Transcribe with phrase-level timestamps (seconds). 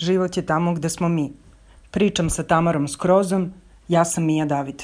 [0.00, 1.32] Život je tamo gde smo mi.
[1.90, 3.52] Pričam sa Tamarom Skrozom,
[3.88, 4.82] ja sam Mija David.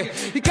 [0.00, 0.49] Naše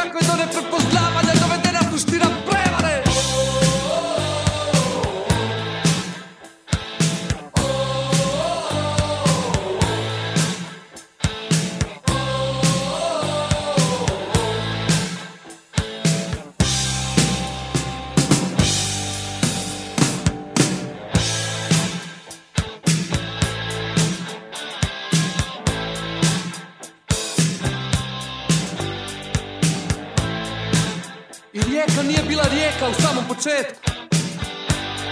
[32.43, 33.79] rekla u samom početku.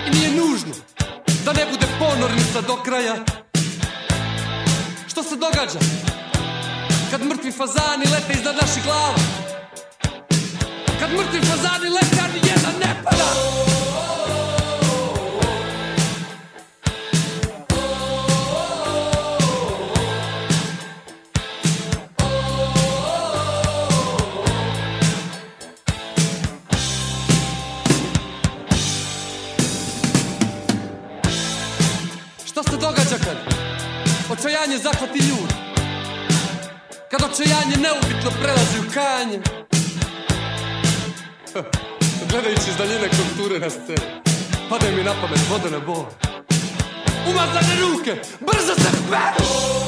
[0.07, 0.73] I nije nužno
[1.45, 3.15] da ne bude ponornica do kraja.
[5.07, 5.79] Što se događa
[7.11, 9.15] kad mrtvi fazani lete iznad naših glava?
[10.99, 13.76] Kad mrtvi fazani lete, a jedan ne pada
[34.67, 35.53] očajanje zahvati ljudi.
[37.11, 39.39] Kad očajanje neubitno prelazi u kajanje
[42.29, 44.21] Gledajući iz daljine konture na sceni
[44.69, 46.07] Padaju mi na pamet vodene bole.
[47.29, 49.86] Umazane ruke, brzo se peru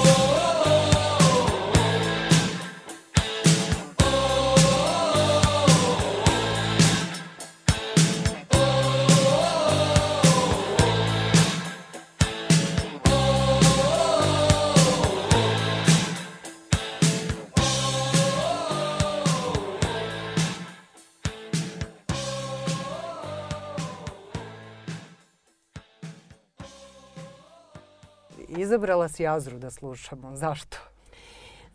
[28.69, 30.35] izabrala si Azru da slušamo.
[30.35, 30.77] Zašto?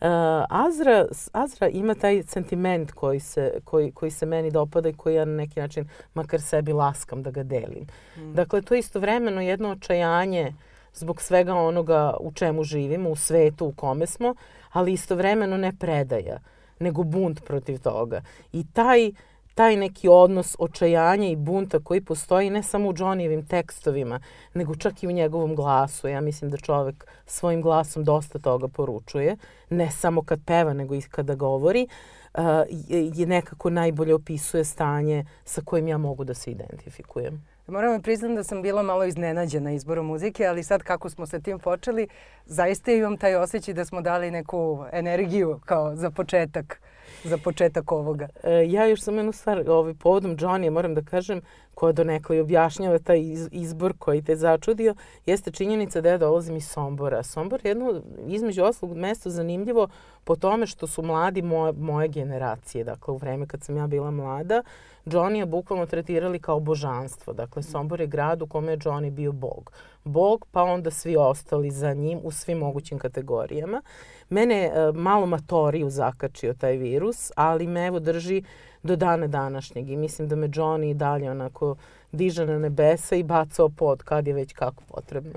[0.01, 0.09] Uh,
[0.49, 5.25] Azra, Azra ima taj sentiment koji se, koji, koji se meni dopada i koji ja
[5.25, 7.87] na neki način makar sebi laskam da ga delim.
[8.17, 8.35] Mm.
[8.35, 10.55] Dakle, to je istovremeno jedno očajanje
[10.95, 14.35] zbog svega onoga u čemu živimo, u svetu u kome smo,
[14.73, 16.39] ali istovremeno ne predaja,
[16.79, 18.23] nego bunt protiv toga.
[18.53, 19.15] I taj uh,
[19.55, 24.21] taj neki odnos očajanja i bunta koji postoji ne samo u Johnnyjevim tekstovima,
[24.55, 26.09] nego čak i u njegovom glasu.
[26.09, 29.37] Ja mislim da čovek svojim glasom dosta toga poručuje,
[29.71, 31.89] ne samo kad peva, nego i kada govori,
[32.35, 32.41] uh,
[32.89, 37.45] je nekako najbolje opisuje stanje sa kojim ja mogu da se identifikujem.
[37.67, 41.41] Moram vam priznam da sam bila malo iznenađena izborom muzike, ali sad kako smo sa
[41.41, 42.09] tim počeli,
[42.47, 46.81] zaista imam taj osjećaj da smo dali neku energiju kao za početak
[47.25, 48.29] za početak ovoga?
[48.43, 51.41] E, ja još sam jednu stvar, ovaj, povodom Johnny, moram da kažem,
[51.75, 54.95] koja do nekoj objašnjava taj izbor koji te začudio,
[55.27, 57.23] jeste činjenica da ja dolazim iz Sombora.
[57.23, 59.89] Sombor je jedno, između oslog, mesto zanimljivo
[60.25, 62.85] po tome što su mladi moje, moje generacije.
[62.85, 64.63] Dakle, u vreme kad sam ja bila mlada,
[65.07, 67.33] Johnny bukvalno tretirali kao božanstvo.
[67.33, 69.73] Dakle, Sombor je grad u kome je Johnny bio bog.
[70.05, 73.83] Bog, pa onda svi ostali za njim u svim mogućim kategorijama.
[74.29, 78.43] Mene je malo matoriju zakačio taj virus, ali me evo drži
[78.85, 81.77] do dana današnjeg i mislim da me Johnny i dalje onako
[82.13, 85.33] diže na nebesa i bacao pod kad je već kako potrebno.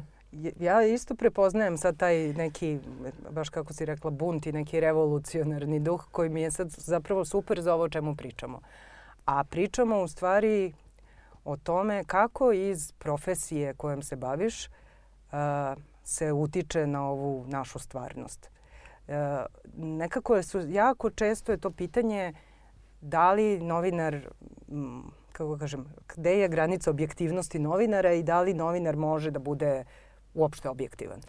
[0.59, 2.79] Ja isto prepoznajem sad taj neki,
[3.29, 7.61] baš kako si rekla, bunt i neki revolucionarni duh koji mi je sad zapravo super
[7.61, 8.59] za ovo o čemu pričamo.
[9.25, 10.73] A pričamo u stvari
[11.45, 14.67] o tome kako iz profesije kojom se baviš
[15.31, 18.49] a, se utiče na ovu našu stvarnost.
[19.07, 19.45] A,
[19.77, 22.33] nekako je su, jako često je to pitanje
[23.01, 24.29] da li novinar,
[25.31, 25.85] kako kažem,
[26.15, 29.83] gde je granica objektivnosti novinara i da li novinar može da bude
[30.33, 31.21] uopšte objektivan?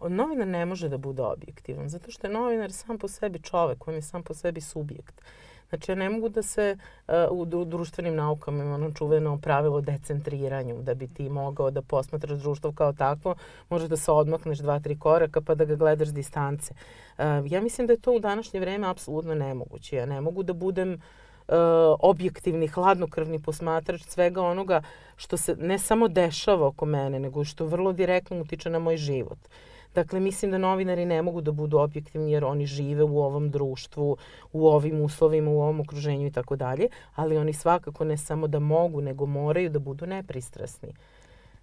[0.00, 3.94] Novinar ne može da bude objektivan, zato što je novinar sam po sebi čovek, on
[3.94, 5.22] je sam po sebi subjekt.
[5.68, 6.76] Znači, ja ne mogu da se
[7.08, 12.38] uh, u društvenim naukama ima ono čuveno pravilo decentriranju, da bi ti mogao da posmatraš
[12.38, 13.34] društvo kao takvo,
[13.68, 16.74] može da se odmakneš dva, tri koraka pa da ga gledaš distance.
[17.18, 19.96] Uh, ja mislim da je to u današnje vreme apsolutno nemoguće.
[19.96, 21.54] Ja ne mogu da budem uh,
[22.00, 24.82] objektivni, hladnokrvni posmatrač svega onoga
[25.16, 29.38] što se ne samo dešava oko mene, nego što vrlo direktno utiče na moj život.
[29.38, 33.50] Uh, Dakle, mislim da novinari ne mogu da budu objektivni jer oni žive u ovom
[33.50, 34.16] društvu,
[34.52, 38.58] u ovim uslovima, u ovom okruženju i tako dalje, ali oni svakako ne samo da
[38.58, 40.92] mogu, nego moraju da budu nepristrasni.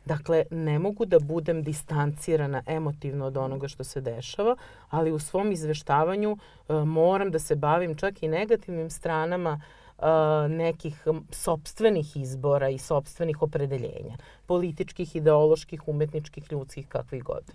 [0.05, 4.55] Dakle, ne mogu da budem distancirana emotivno od onoga što se dešava,
[4.89, 9.61] ali u svom izveštavanju uh, moram da se bavim čak i negativnim stranama
[9.97, 10.05] uh,
[10.49, 14.17] nekih sobstvenih izbora i sobstvenih opredeljenja.
[14.45, 17.53] Političkih, ideoloških, umetničkih, ljudskih, kakvih god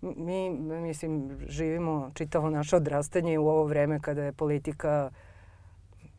[0.00, 5.10] mi, mislim, živimo čitavo naše odrastanje u ovo vreme kada je politika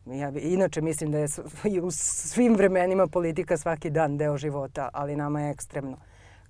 [0.06, 1.28] Ja inače mislim da je
[1.81, 5.98] u svim vremenima politika svaki dan deo života, ali nama je ekstremno.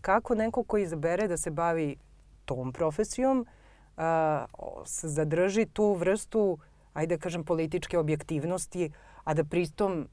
[0.02, 1.96] Kako neko ko izabere da se bavi
[2.46, 3.46] tom profesijom
[3.98, 4.46] a,
[4.86, 6.58] zadrži tu vrstu,
[6.94, 8.92] ajde da kažem, političke objektivnosti,
[9.24, 10.08] a da pristom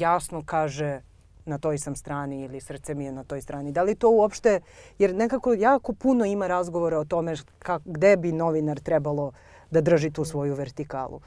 [0.00, 1.00] jasno kaže
[1.46, 3.72] na toj sam strani ili srce mi je na toj strani.
[3.72, 4.60] Da li to uopšte,
[4.98, 9.32] jer nekako jako puno ima razgovora o tome ka, gde bi novinar trebalo
[9.70, 11.20] da drži tu svoju vertikalu.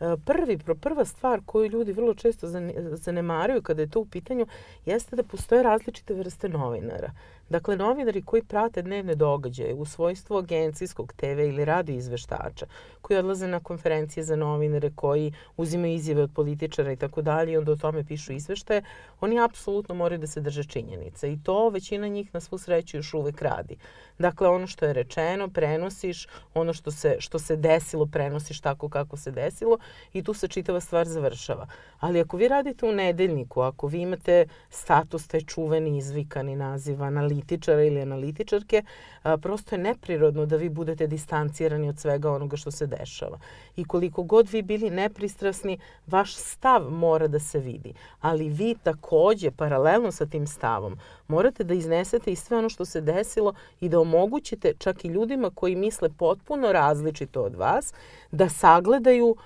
[0.00, 2.46] E, prvi, prva stvar koju ljudi vrlo često
[2.92, 4.46] zanemaruju kada je to u pitanju
[4.86, 7.12] jeste da postoje različite vrste novinara.
[7.48, 12.66] Dakle, novinari koji prate dnevne događaje u svojstvu agencijskog TV ili radio izveštača,
[13.00, 17.56] koji odlaze na konferencije za novinare, koji uzimaju izjave od političara i tako dalje i
[17.56, 18.82] onda o tome pišu izveštaje,
[19.20, 21.26] oni apsolutno moraju da se drže činjenica.
[21.26, 23.76] I to većina njih na svu sreću još uvek radi.
[24.18, 29.16] Dakle, ono što je rečeno, prenosiš, ono što se, što se desilo, prenosiš tako kako
[29.16, 29.78] se desilo
[30.12, 31.66] i tu se čitava stvar završava.
[32.00, 37.02] Ali ako vi radite u nedeljniku, ako vi imate status taj čuveni izvikani naziv
[37.38, 38.82] analitičara ili analitičarke,
[39.22, 43.38] a, prosto je neprirodno da vi budete distancirani od svega onoga što se dešava.
[43.76, 47.94] I koliko god vi bili nepristrasni, vaš stav mora da se vidi.
[48.20, 50.98] Ali vi takođe, paralelno sa tim stavom,
[51.28, 55.50] morate da iznesete i sve ono što se desilo i da omogućite čak i ljudima
[55.54, 57.94] koji misle potpuno različito od vas,
[58.30, 59.36] da sagledaju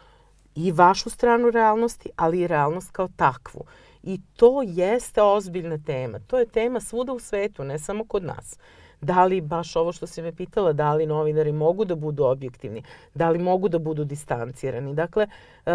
[0.55, 3.65] i vašu stranu realnosti, ali i realnost kao takvu.
[4.02, 6.19] I to jeste ozbiljna tema.
[6.19, 8.58] To je tema svuda u svetu, ne samo kod nas.
[9.00, 12.82] Da li baš ovo što si me pitala, da li novinari mogu da budu objektivni,
[13.14, 14.94] da li mogu da budu distancirani.
[14.94, 15.26] Dakle,
[15.66, 15.72] uh,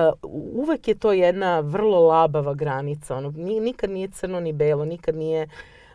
[0.54, 3.16] uvek je to jedna vrlo labava granica.
[3.16, 5.48] Ono, nikad nije crno ni belo, nikad nije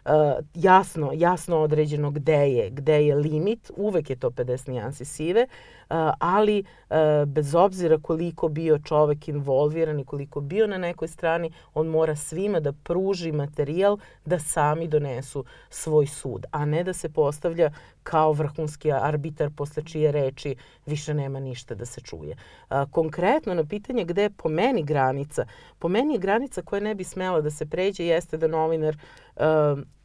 [0.04, 0.10] uh,
[0.54, 5.81] jasno, jasno određeno gde je, gde je limit, uvek je to 50 nijansi sive, uh,
[6.18, 6.96] ali uh,
[7.26, 12.60] bez obzira koliko bio čovek involviran i koliko bio na nekoj strani, on mora svima
[12.60, 17.70] da pruži materijal da sami donesu svoj sud, a ne da se postavlja
[18.02, 22.36] kao vrhunski arbitar posle čije reči više nema ništa da se čuje.
[22.68, 25.46] A, konkretno na pitanje gde je po meni granica,
[25.78, 28.96] po meni je granica koja ne bi smela da se pređe jeste da novinar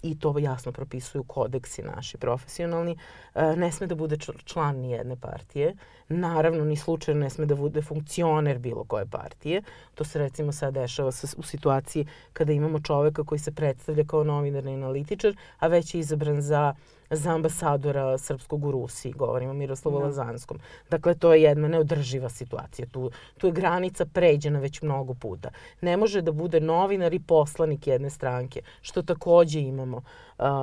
[0.03, 2.97] i to jasno propisuju kodeksi naši profesionalni,
[3.35, 5.75] ne sme da bude član ni jedne partije.
[6.09, 9.61] Naravno, ni slučajno ne sme da bude funkcioner bilo koje partije.
[9.95, 14.65] To se recimo sad dešava u situaciji kada imamo čoveka koji se predstavlja kao novinar
[14.65, 16.73] i analitičar, a već je izabran za
[17.09, 19.99] za ambasadora srpskog u Rusiji, govorimo o Miroslavu no.
[19.99, 20.05] Da.
[20.05, 20.59] Lazanskom.
[20.89, 22.87] Dakle, to je jedna neodrživa situacija.
[22.91, 25.49] Tu, tu je granica pređena već mnogo puta.
[25.81, 30.03] Ne može da bude novinar i poslanik jedne stranke, što takođe imamo uh,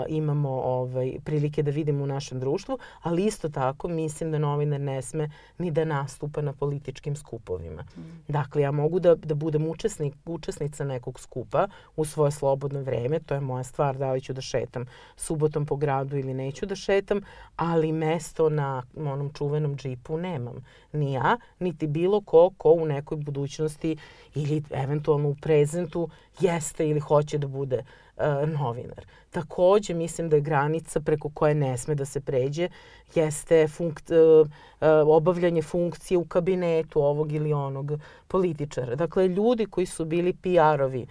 [0.08, 5.02] imamo ovaj, prilike da vidimo u našem društvu, ali isto tako mislim da novinar ne
[5.02, 7.82] sme ni da nastupa na političkim skupovima.
[7.96, 8.00] Mm.
[8.28, 13.34] Dakle, ja mogu da, da budem učesnik, učesnica nekog skupa u svoje slobodno vreme, to
[13.34, 17.20] je moja stvar, da li ću da šetam subotom po gradu ili neću da šetam,
[17.56, 20.64] ali mesto na onom čuvenom džipu nemam.
[20.94, 23.96] Ni ja, niti bilo ko ko u nekoj budućnosti
[24.34, 26.08] ili eventualno u prezentu
[26.40, 27.84] jeste ili hoće da bude
[28.16, 29.06] e, novinar.
[29.30, 32.68] Takođe, mislim da je granica preko koje ne sme da se pređe
[33.14, 37.92] jeste funkt, e, e, obavljanje funkcije u kabinetu ovog ili onog
[38.28, 38.94] političara.
[38.94, 41.06] Dakle, ljudi koji su bili PR-ovi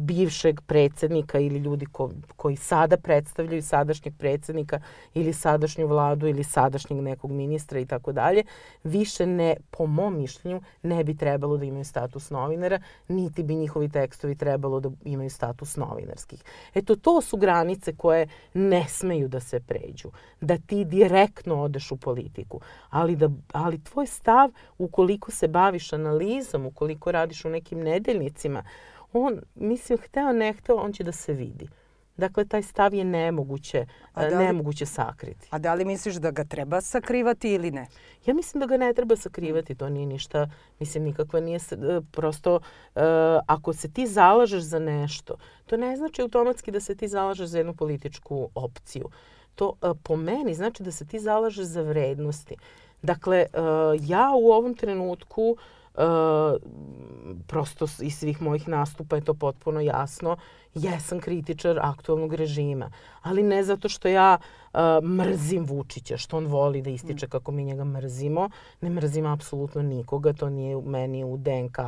[0.00, 4.80] bivšeg predsednika ili ljudi ko, koji sada predstavljaju sadašnjeg predsednika
[5.14, 8.44] ili sadašnju vladu ili sadašnjeg nekog ministra i tako dalje,
[8.84, 13.88] više ne, po mom mišljenju, ne bi trebalo da imaju status novinara, niti bi njihovi
[13.88, 16.42] tekstovi trebalo da imaju status novinarskih.
[16.74, 20.10] Eto, to su granice koje ne smeju da se pređu.
[20.40, 26.66] Da ti direktno odeš u politiku, ali, da, ali tvoj stav, ukoliko se baviš analizom,
[26.66, 28.62] ukoliko radiš u nekim nedeljnicima,
[29.12, 31.68] on, mislim, hteo ne hteo, on će da se vidi.
[32.20, 35.48] Dakle, taj stav je nemoguće, da li, nemoguće sakriti.
[35.50, 37.86] A da li misliš da ga treba sakrivati ili ne?
[38.26, 42.54] Ja mislim da ga ne treba sakrivati, to nije ništa, mislim, nikakva nije, e, prosto,
[42.54, 43.02] uh,
[43.46, 45.36] ako se ti zalažeš za nešto,
[45.66, 49.08] to ne znači automatski da se ti zalažeš za jednu političku opciju.
[49.54, 52.56] To uh, po meni znači da se ti zalažeš za vrednosti.
[53.02, 55.76] Dakle, uh, ja u ovom trenutku uh, Uh,
[57.46, 60.36] prosto iz svih mojih nastupa je to potpuno jasno.
[60.74, 62.90] Jesam kritičar aktualnog režima,
[63.22, 64.38] ali ne zato što ja
[64.72, 67.30] uh, mrzim Vučića, što on voli da ističe mm.
[67.30, 68.50] kako mi njega mrzimo.
[68.80, 71.78] Ne mrzim apsolutno nikoga, to nije u meni u DNK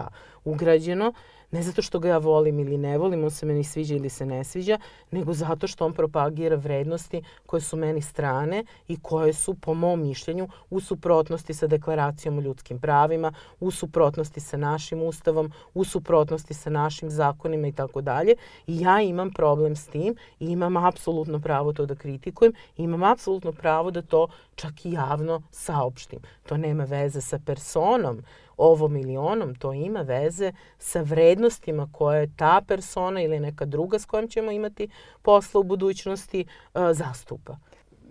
[0.45, 1.13] ugrađeno.
[1.53, 4.27] Ne zato što ga ja volim ili ne volim, on se meni sviđa ili se
[4.27, 4.79] ne sviđa,
[5.11, 10.03] nego zato što on propagira vrednosti koje su meni strane i koje su, po mom
[10.03, 16.55] mišljenju, u suprotnosti sa deklaracijom o ljudskim pravima, u suprotnosti sa našim ustavom, u suprotnosti
[16.55, 18.35] sa našim zakonima i tako dalje.
[18.67, 23.53] I ja imam problem s tim i imam apsolutno pravo to da kritikujem imam apsolutno
[23.53, 26.19] pravo da to čak i javno saopštim.
[26.49, 28.23] To nema veze sa personom
[28.57, 34.05] ovom ili onom, to ima veze sa vrednostima koje ta persona ili neka druga s
[34.05, 34.89] kojom ćemo imati
[35.23, 36.45] posla u budućnosti
[36.75, 37.57] uh, zastupa.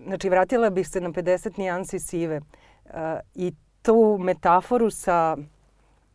[0.06, 2.42] Znači, vratila bih se na 50 nijansi sive
[2.86, 2.92] uh,
[3.36, 5.38] i tu metaforu sa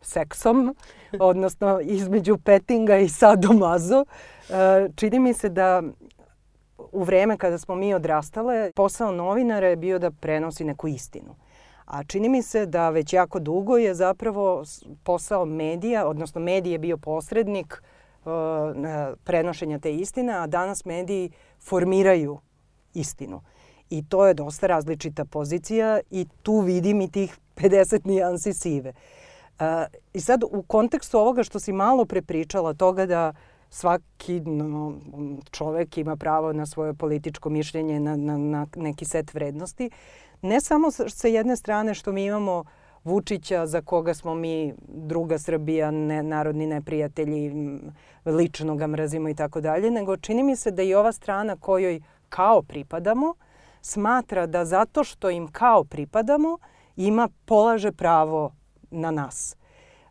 [0.00, 0.76] seksom,
[1.21, 4.04] odnosno između petinga i sadomazo.
[4.49, 4.56] Uh,
[4.97, 5.83] čini mi se da
[6.92, 11.37] u vreme kada smo mi odrastale, posao novinara je bio da prenosi neku istinu.
[11.87, 14.64] A čini mi se da već jako dugo je zapravo
[15.02, 17.83] posao medija, odnosno medij je bio posrednik
[18.25, 18.33] uh,
[19.25, 22.38] prenošenja te istine, a danas mediji formiraju
[22.95, 23.40] istinu.
[23.90, 28.93] I to je dosta različita pozicija i tu vidim i tih 50 nijansi sive.
[29.61, 29.64] Uh,
[30.12, 33.33] I sad u kontekstu ovoga što si malo prepričala, toga da
[33.71, 34.95] svaki no,
[35.50, 40.61] čovek ima pravo na svoje političko mišljenje, na, na, na neki set vrednosti, uh, ne
[40.61, 42.64] samo sa jedne strane što mi imamo
[43.05, 47.52] Vučića za koga smo mi druga Srbija, ne, narodni neprijatelji,
[48.25, 52.00] lično ga mrazimo i tako dalje, nego čini mi se da i ova strana kojoj
[52.28, 53.35] kao pripadamo
[53.81, 56.59] smatra da zato što im kao pripadamo
[56.97, 58.52] ima polaže pravo
[58.90, 59.57] na nas.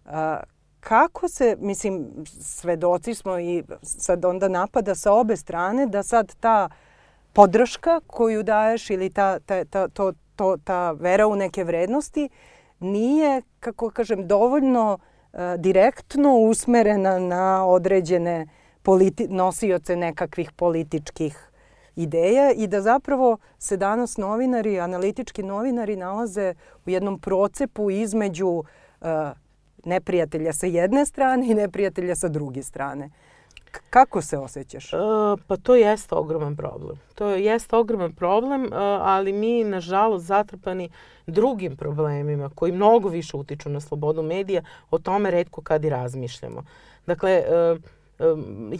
[0.05, 0.39] A,
[0.79, 2.07] kako se, mislim,
[2.41, 6.69] svedoci smo i sad onda napada sa obe strane da sad ta
[7.35, 12.29] podrška koju daješ ili ta, ta, ta, to, to, ta vera u neke vrednosti
[12.79, 18.47] nije, kako kažem, dovoljno uh, direktno usmerena na određene
[18.83, 21.51] politi nosioce nekakvih političkih
[21.95, 26.53] ideja i da zapravo se danas novinari, analitički novinari nalaze
[26.85, 28.65] u jednom procepu između uh,
[29.85, 33.09] neprijatelja sa jedne strane i neprijatelja sa druge strane.
[33.89, 34.93] Kako se osjećaš?
[34.93, 34.97] E,
[35.47, 36.99] pa to jeste ogroman problem.
[37.15, 38.69] To jeste ogroman problem, e,
[39.01, 40.89] ali mi, nažalost, zatrpani
[41.27, 46.63] drugim problemima koji mnogo više utiču na slobodu medija, o tome redko kad i razmišljamo.
[47.05, 47.43] Dakle, e,
[48.19, 48.25] e,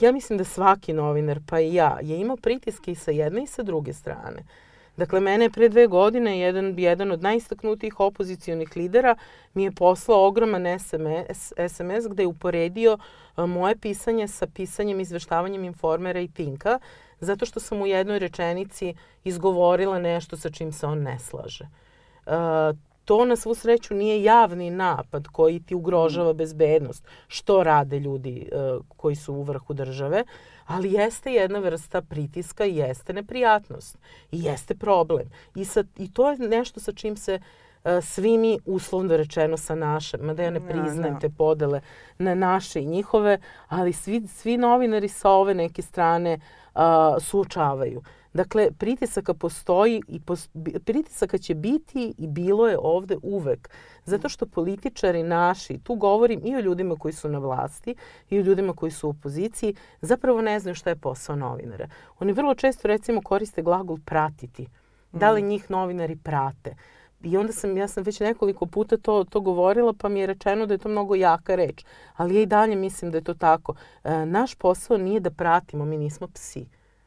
[0.01, 3.47] ja mislim da svaki novinar, pa i ja, je imao pritiske i sa jedne i
[3.47, 4.43] sa druge strane.
[4.97, 9.15] Dakle, mene pre dve godine jedan, jedan od najistaknutijih opozicijonih lidera
[9.53, 12.97] mi je poslao ogroman SMS, SMS gde je uporedio
[13.37, 16.79] moje pisanje sa pisanjem izveštavanjem informera i Tinka,
[17.19, 21.67] zato što sam u jednoj rečenici izgovorila nešto sa čim se on ne slaže.
[22.25, 22.33] Uh,
[23.05, 28.85] to na svu sreću nije javni napad koji ti ugrožava bezbednost, što rade ljudi uh,
[28.97, 30.23] koji su u vrhu države,
[30.65, 33.97] ali jeste jedna vrsta pritiska i jeste neprijatnost
[34.31, 35.29] i jeste problem.
[35.55, 37.39] I, sa, i to je nešto sa čim se
[37.83, 41.19] e, svi mi uslovno rečeno sa naše, mada ja ne priznajem da.
[41.19, 41.81] te podele
[42.17, 46.39] na naše i njihove, ali svi, svi novinari sa ove neke strane
[46.73, 48.01] a, suočavaju.
[48.35, 50.49] Dakle, pritisaka postoji i pos,
[50.85, 53.69] pritisaka će biti i bilo je ovde uvek.
[54.05, 57.95] Zato što političari naši, tu govorim i o ljudima koji su na vlasti
[58.29, 61.87] i o ljudima koji su u opoziciji, zapravo ne znaju šta je posao novinara.
[62.19, 64.67] Oni vrlo često recimo koriste glagol pratiti.
[65.11, 65.47] Da li mm.
[65.47, 66.75] njih novinari prate?
[67.23, 70.65] I onda sam, ja sam već nekoliko puta to, to govorila, pa mi je rečeno
[70.65, 71.85] da je to mnogo jaka reč.
[72.15, 73.73] Ali ja i dalje mislim da je to tako.
[74.03, 76.65] E, naš posao nije da pratimo, mi nismo psi.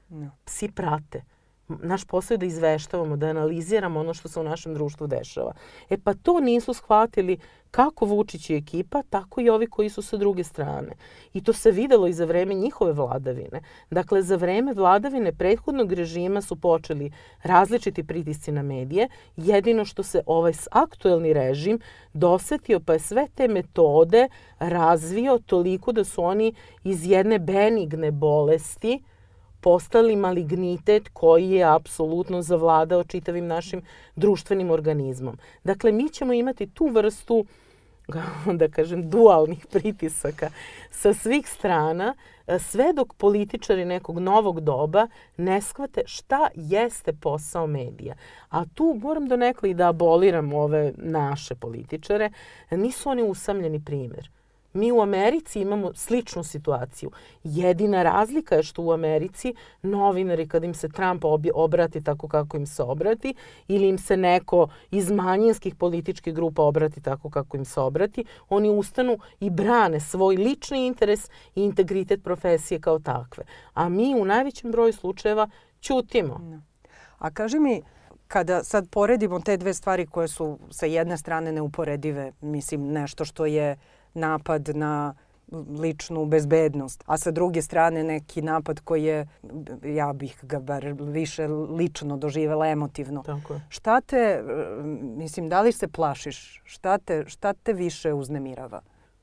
[0.09, 0.31] No.
[0.45, 1.23] Psi prate.
[1.69, 5.53] Naš posao je da izveštavamo, da analiziramo ono što se u našem društvu dešava.
[5.91, 7.39] E pa to nisu shvatili
[7.71, 10.93] kako Vučić i ekipa, tako i ovi koji su sa druge strane.
[11.33, 13.61] I to se videlo i za vreme njihove vladavine.
[13.91, 17.13] Dakle, za vreme vladavine prethodnog režima su počeli
[17.43, 19.09] različiti pritisci na medije.
[19.37, 21.81] Jedino što se ovaj aktuelni režim
[22.13, 26.53] dosetio, pa je sve te metode razvio toliko da su oni
[26.85, 29.03] iz jedne benigne bolesti
[29.61, 33.83] postali malignitet koji je apsolutno zavladao čitavim našim
[34.17, 35.39] društvenim organizmom.
[35.65, 37.45] Dakle, mi ćemo imati tu vrstu
[38.61, 40.51] da kažem, dualnih pritisaka
[40.91, 42.15] sa svih strana,
[42.59, 48.15] sve dok političari nekog novog doba ne shvate šta jeste posao medija.
[48.49, 52.31] A tu moram donekle i da aboliram ove naše političare,
[52.71, 54.31] nisu oni usamljeni primjer.
[54.73, 57.11] Mi u Americi imamo sličnu situaciju.
[57.45, 62.67] Jedina razlika je što u Americi novinari kad im se Trump obrati tako kako im
[62.67, 63.35] se obrati
[63.69, 68.71] ili im se neko iz manjinskih političkih grupa obrati tako kako im se obrati, oni
[68.71, 73.45] ustanu i brane svoj lični interes i integritet profesije kao takve.
[73.75, 75.49] A mi u najvećem broju slučajeva
[75.81, 76.39] ćutimo.
[76.39, 76.61] Da.
[77.19, 77.83] A kaži mi,
[78.29, 83.47] kada sad poredimo te dve stvari koje su sa jedne strane neuporedive, mislim nešto što
[83.47, 83.77] je
[84.19, 85.15] napad na
[85.53, 89.29] ličnu bezbednost, a sa druge strane neki napad koji je,
[89.85, 93.23] ja bih ga bar više lično doživela emotivno.
[93.23, 93.61] Tako je.
[93.69, 94.43] Šta te,
[95.01, 96.63] mislim, da li se plašiš?
[96.65, 98.81] Šta te, šta te više uznemirava?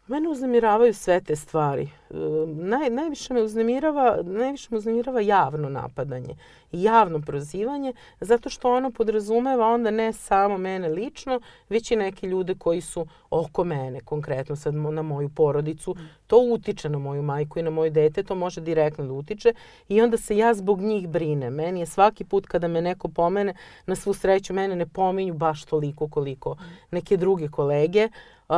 [0.07, 1.83] Mene uznemiravaju sve te stvari.
[1.83, 2.15] E,
[2.47, 6.35] naj, najviše me uznemirava, najviše me uznemirava javno napadanje
[6.71, 12.27] i javno prozivanje, zato što ono podrazumeva onda ne samo mene lično, već i neke
[12.27, 15.95] ljude koji su oko mene, konkretno sad na moju porodicu.
[16.27, 19.53] To utiče na moju majku i na moje dete, to može direktno da utiče
[19.89, 21.53] i onda se ja zbog njih brinem.
[21.53, 23.53] Meni je svaki put kada me neko pomene,
[23.85, 26.57] na svu sreću mene ne pominju baš toliko koliko
[26.91, 28.09] neke druge kolege,
[28.49, 28.55] Uh,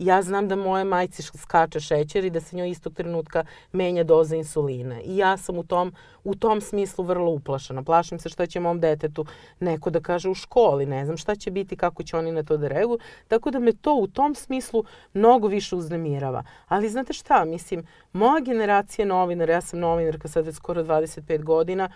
[0.00, 4.36] ja znam da moje majci skače šećer i da se njoj istog trenutka menja doza
[4.36, 5.00] insulina.
[5.00, 5.92] I ja sam u tom,
[6.24, 7.82] u tom smislu vrlo uplašena.
[7.82, 9.26] Plašim se šta će mom detetu
[9.60, 10.86] neko da kaže u školi.
[10.86, 12.98] Ne znam šta će biti, kako će oni na to da reaguju.
[13.28, 16.44] Tako da me to u tom smislu mnogo više uznemirava.
[16.68, 21.90] Ali znate šta, mislim, moja generacija novinara, ja sam novinarka sad već skoro 25 godina,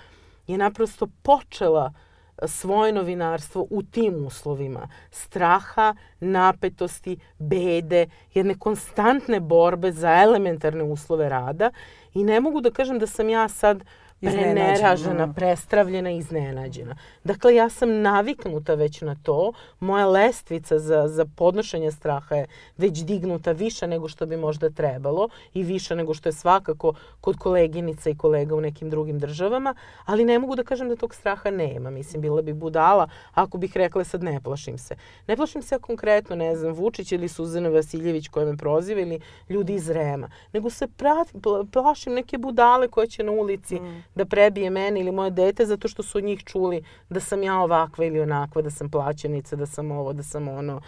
[0.46, 2.13] je naprosto počela uh,
[2.46, 4.88] svoje novinarstvo u tim uslovima.
[5.10, 11.70] Straha, napetosti, bede, jedne konstantne borbe za elementarne uslove rada.
[12.14, 13.84] I ne mogu da kažem da sam ja sad
[14.24, 16.96] preneražena, prestravljena i iznenađena.
[17.24, 19.52] Dakle, ja sam naviknuta već na to.
[19.80, 25.28] Moja lestvica za, za podnošenje straha je već dignuta više nego što bi možda trebalo
[25.54, 30.24] i više nego što je svakako kod koleginica i kolega u nekim drugim državama, ali
[30.24, 31.90] ne mogu da kažem da tog straha nema.
[31.90, 34.96] Mislim, bila bi budala ako bih rekla sad ne plašim se.
[35.26, 39.20] Ne plašim se ja konkretno, ne znam, Vučić ili Suzana Vasiljević koja me proziva ili
[39.48, 41.32] ljudi iz Rema, nego se prati,
[41.72, 45.88] plašim neke budale koje će na ulici mm da prebije mene ili moje dete zato
[45.88, 49.66] što su od njih čuli da sam ja ovakva ili onakva, da sam plaćenica, da
[49.66, 50.80] sam ovo, da sam ono,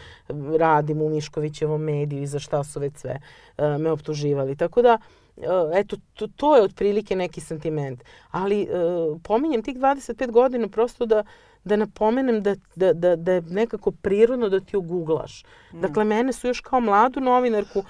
[0.59, 3.21] radim u Miškovićevom mediju i za šta su već sve
[3.59, 4.57] uh, me optuživali.
[4.57, 4.99] Tako da,
[5.37, 8.05] uh, eto, to, to je otprilike neki sentiment.
[8.31, 11.25] Ali uh, pominjem tih 25 godina prosto da
[11.66, 15.44] da napomenem da, da, da, da je nekako prirodno da ti oguglaš.
[15.72, 15.81] Mm.
[15.81, 17.85] Dakle, mene su još kao mladu novinarku u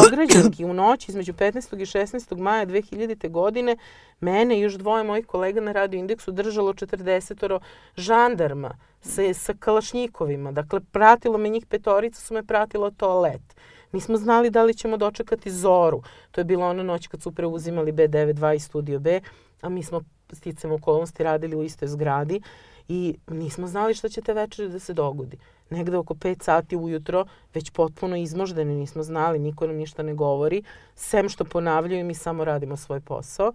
[0.00, 1.82] Beograđanki u noći između 15.
[1.82, 2.38] i 16.
[2.38, 3.30] maja 2000.
[3.30, 3.76] godine
[4.20, 7.60] mene i još dvoje mojih kolega na Radio Indeksu držalo 40
[7.96, 8.70] žandarma
[9.00, 10.52] sa, sa kalašnjikovima.
[10.52, 13.56] Dakle, pratilo me njih petorica, su me pratilo toalet.
[13.92, 16.02] Nismo znali da li ćemo dočekati zoru.
[16.30, 19.20] To je bila ona noć kad su preuzimali B92 i Studio B,
[19.60, 20.00] a mi smo
[20.32, 22.40] sticam okolnosti radili u istoj zgradi
[22.88, 25.38] i nismo znali šta će te večeri da se dogodi.
[25.70, 30.62] Negde oko 5 sati ujutro, već potpuno izmoždeni, nismo znali, niko nam ništa ne govori,
[30.94, 33.52] sem što ponavljaju mi samo radimo svoj posao.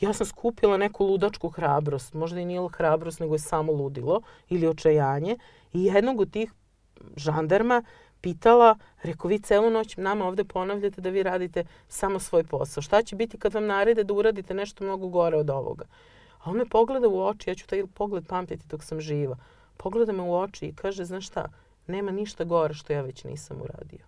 [0.00, 4.66] Ja sam skupila neku ludačku hrabrost, možda i nije hrabrost, nego je samo ludilo ili
[4.66, 5.38] očajanje.
[5.72, 6.52] I jednog od tih
[7.16, 7.82] žandarma
[8.20, 12.82] pitala, rekao, vi celu noć nama ovde ponavljate da vi radite samo svoj posao.
[12.82, 15.84] Šta će biti kad vam narede da uradite nešto mnogo gore od ovoga?
[16.46, 19.36] A on me pogleda u oči, ja ću taj pogled pamtiti dok sam živa.
[19.76, 21.48] Pogleda me u oči i kaže, znaš šta,
[21.86, 23.98] nema ništa gore što ja već nisam uradio.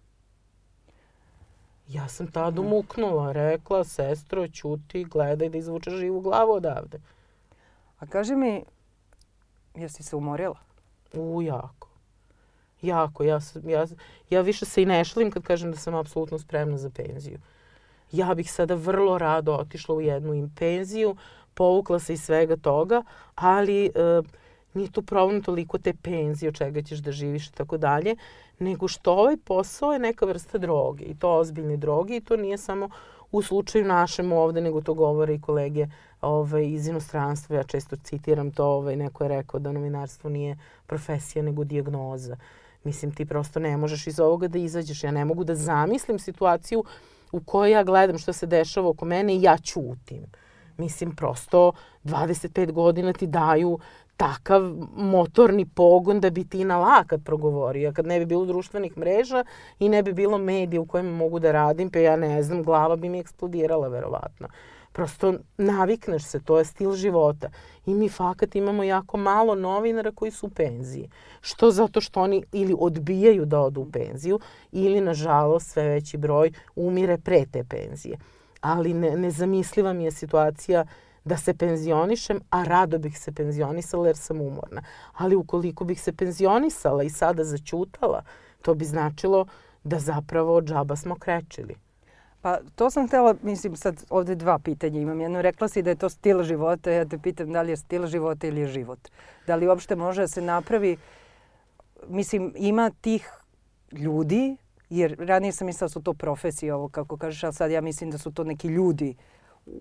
[1.88, 7.00] Ja sam tad umuknula, rekla, sestro, ćuti, gledaj da izvučeš živu glavu odavde.
[7.98, 8.64] A kaži mi,
[9.74, 10.58] jesi se umorila?
[11.12, 11.88] U, jako.
[12.82, 13.24] Jako.
[13.24, 13.86] Ja, sam, ja,
[14.30, 17.38] ja više se i ne šalim kad kažem da sam apsolutno spremna za penziju.
[18.12, 21.16] Ja bih sada vrlo rado otišla u jednu penziju,
[21.58, 23.02] povukla se iz svega toga,
[23.34, 23.90] ali e,
[24.74, 28.16] nije tu problem toliko te penzije, od čega ćeš da živiš i tako dalje,
[28.58, 32.58] nego što ovaj posao je neka vrsta droge i to ozbiljne droge i to nije
[32.58, 32.88] samo
[33.32, 35.86] u slučaju našem ovde, nego to govore i kolege
[36.20, 37.56] ovaj, iz inostranstva.
[37.56, 42.36] Ja često citiram to, ovaj, neko je rekao da novinarstvo nije profesija nego dijagnoza.
[42.84, 45.04] Mislim, ti prosto ne možeš iz ovoga da izađeš.
[45.04, 46.84] Ja ne mogu da zamislim situaciju
[47.32, 50.26] u kojoj ja gledam što se dešava oko mene i ja ćutim.
[50.78, 51.72] Mislim, prosto
[52.04, 53.78] 25 godina ti daju
[54.16, 54.62] takav
[54.96, 57.92] motorni pogon da bi ti na lakat progovorio.
[57.92, 59.44] Kad ne bi bilo društvenih mreža
[59.78, 62.96] i ne bi bilo medija u kojima mogu da radim, pa ja ne znam, glava
[62.96, 64.48] bi mi eksplodirala verovatno.
[64.92, 67.50] Prosto navikneš se, to je stil života.
[67.86, 71.10] I mi fakat imamo jako malo novinara koji su u penziji.
[71.40, 74.40] Što zato što oni ili odbijaju da odu u penziju
[74.72, 78.18] ili, nažalost, sve veći broj umire pre te penzije.
[78.60, 80.84] Ali ne, nezamisliva mi je situacija
[81.24, 84.82] da se penzionišem, a rado bih se penzionisala jer sam umorna.
[85.14, 88.22] Ali ukoliko bih se penzionisala i sada začutala,
[88.62, 89.46] to bi značilo
[89.84, 91.76] da zapravo džaba smo krečili.
[92.40, 95.20] Pa to sam htela, mislim sad ovde dva pitanja imam.
[95.20, 98.06] Jedno, rekla si da je to stil života, ja te pitam da li je stil
[98.06, 99.08] života ili je život.
[99.46, 100.96] Da li uopšte može da se napravi,
[102.08, 103.30] mislim ima tih
[103.92, 104.56] ljudi,
[104.90, 108.10] jer ranije sam mislila da su to profesije ovo kako kažeš, ali sad ja mislim
[108.10, 109.14] da su to neki ljudi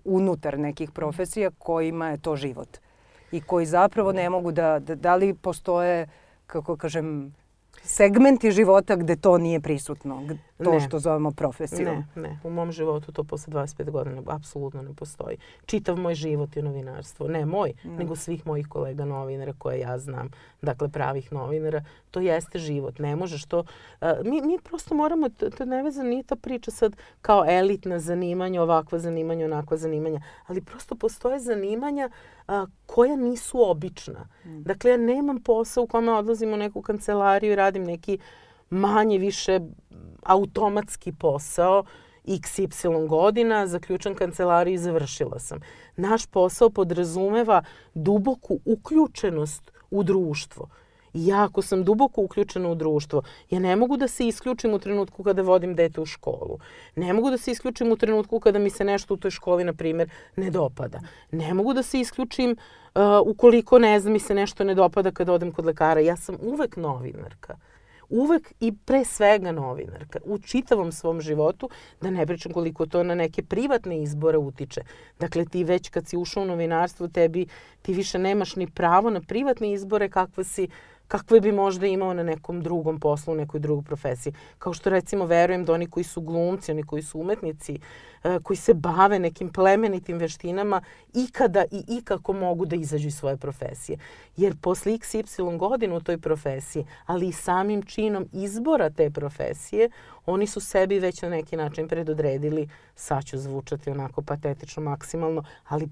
[0.04, 2.78] unutar nekih profesija kojima je to život.
[3.32, 6.08] I koji zapravo ne mogu da, da, da li postoje,
[6.46, 7.34] kako kažem,
[7.82, 10.22] segmenti života gde to nije prisutno,
[10.64, 10.80] to ne.
[10.80, 12.04] što zovemo profesijom.
[12.14, 12.38] Ne, ne.
[12.44, 15.36] U mom životu to posle 25 godina apsolutno ne postoji.
[15.66, 17.28] Čitav moj život je novinarstvo.
[17.28, 17.96] Ne moj, ne.
[17.96, 20.30] nego svih mojih kolega novinara koje ja znam.
[20.62, 21.84] Dakle, pravih novinara.
[22.10, 22.98] To jeste život.
[22.98, 23.58] Ne možeš to...
[24.00, 27.98] Uh, mi, mi prosto moramo, to, to ne veze, nije ta priča sad kao elitna
[27.98, 30.20] zanimanja, ovakva zanimanja, onakva zanimanja.
[30.46, 32.10] Ali prosto postoje zanimanja
[32.48, 34.28] a, koja nisu obična.
[34.44, 34.62] Mm.
[34.62, 38.18] Dakle, ja nemam posao u kome odlazim u neku kancelariju i radim neki
[38.70, 39.60] manje više
[40.22, 41.84] automatski posao
[42.24, 45.58] XY godina, zaključam kancelariju i završila sam.
[45.96, 47.62] Naš posao podrazumeva
[47.94, 50.68] duboku uključenost u društvo.
[51.14, 54.78] I ja ako sam duboko uključena u društvo, ja ne mogu da se isključim u
[54.78, 56.58] trenutku kada vodim dete u školu.
[56.96, 59.72] Ne mogu da se isključim u trenutku kada mi se nešto u toj školi, na
[59.72, 61.00] primjer, ne dopada.
[61.30, 65.32] Ne mogu da se isključim uh, ukoliko, ne znam, mi se nešto ne dopada kada
[65.32, 66.00] odem kod lekara.
[66.00, 67.56] Ja sam uvek novinarka
[68.08, 71.68] uvek i pre svega novinarka u čitavom svom životu,
[72.00, 74.80] da ne pričam koliko to na neke privatne izbore utiče.
[75.18, 77.46] Dakle, ti već kad si ušao u novinarstvo, tebi,
[77.82, 80.68] ti više nemaš ni pravo na privatne izbore kakva si
[81.08, 84.32] kakve bi možda imao na nekom drugom poslu, u nekoj drugoj profesiji.
[84.58, 87.78] Kao što recimo verujem da oni koji su glumci, oni koji su umetnici,
[88.24, 90.82] e, koji se bave nekim plemenitim veštinama,
[91.14, 93.98] ikada i ikako mogu da izađu iz svoje profesije.
[94.36, 99.90] Jer posle XY godina u toj profesiji, ali i samim činom izbora te profesije,
[100.26, 105.88] oni su sebi već na neki način predodredili, sad ću zvučati onako patetično maksimalno, ali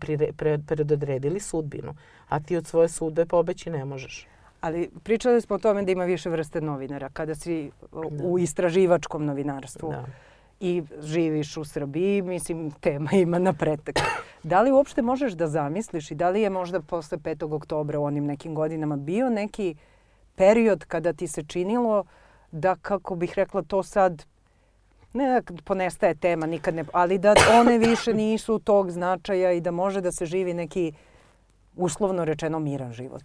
[0.66, 1.94] predodredili sudbinu.
[2.28, 4.26] A ti od svoje sudbe pobeći ne možeš.
[4.66, 7.08] Ali pričali smo o tome da ima više vrste novinara.
[7.08, 8.24] Kada si da.
[8.24, 10.04] u istraživačkom novinarstvu da.
[10.60, 13.98] i živiš u Srbiji, mislim, tema ima na pretek.
[14.42, 17.54] Da li uopšte možeš da zamisliš i da li je možda posle 5.
[17.54, 19.74] oktobra u onim nekim godinama bio neki
[20.34, 22.04] period kada ti se činilo
[22.52, 24.26] da, kako bih rekla, to sad
[25.12, 29.70] ne da ponestaje tema, nikad ne, ali da one više nisu tog značaja i da
[29.70, 30.92] može da se živi neki
[31.76, 33.22] uslovno rečeno miran život.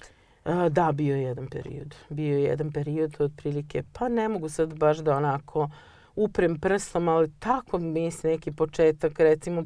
[0.70, 1.96] Da, bio je jedan period.
[2.10, 5.70] Bio je jedan period otprilike, pa ne mogu sad baš da onako
[6.16, 9.66] uprem prstom, ali tako mislim neki početak, recimo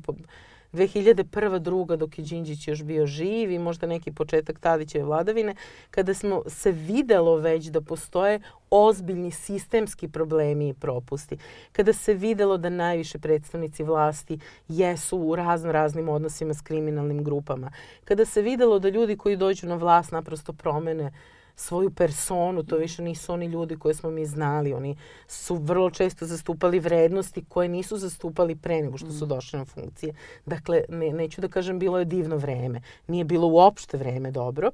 [0.76, 1.60] 2001.
[1.60, 5.56] druga dok je Đinđić još bio živ i možda neki početak Tadićeve vladavine,
[5.92, 11.38] kada smo se videlo već da postoje ozbiljni sistemski problemi i propusti.
[11.72, 17.72] Kada se videlo da najviše predstavnici vlasti jesu u razno raznim odnosima s kriminalnim grupama.
[18.06, 21.12] Kada se videlo da ljudi koji dođu na vlast naprosto promene
[21.56, 26.26] svoju personu, to više nisu oni ljudi koje smo mi znali, oni su vrlo često
[26.26, 29.30] zastupali vrednosti koje nisu zastupali pre nego što su mm.
[29.30, 30.14] došli na funkcije.
[30.46, 34.72] Dakle, ne, neću da kažem bilo je divno vreme, nije bilo uopšte vreme dobro.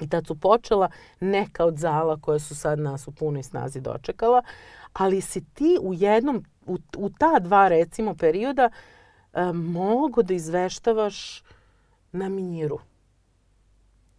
[0.00, 4.42] I tad su počela neka od zala koje su sad nas u punoj snazi dočekala,
[4.92, 8.70] ali si ti u jednom, u, u ta dva recimo perioda
[9.32, 11.42] e, mogo da izveštavaš
[12.12, 12.78] na miru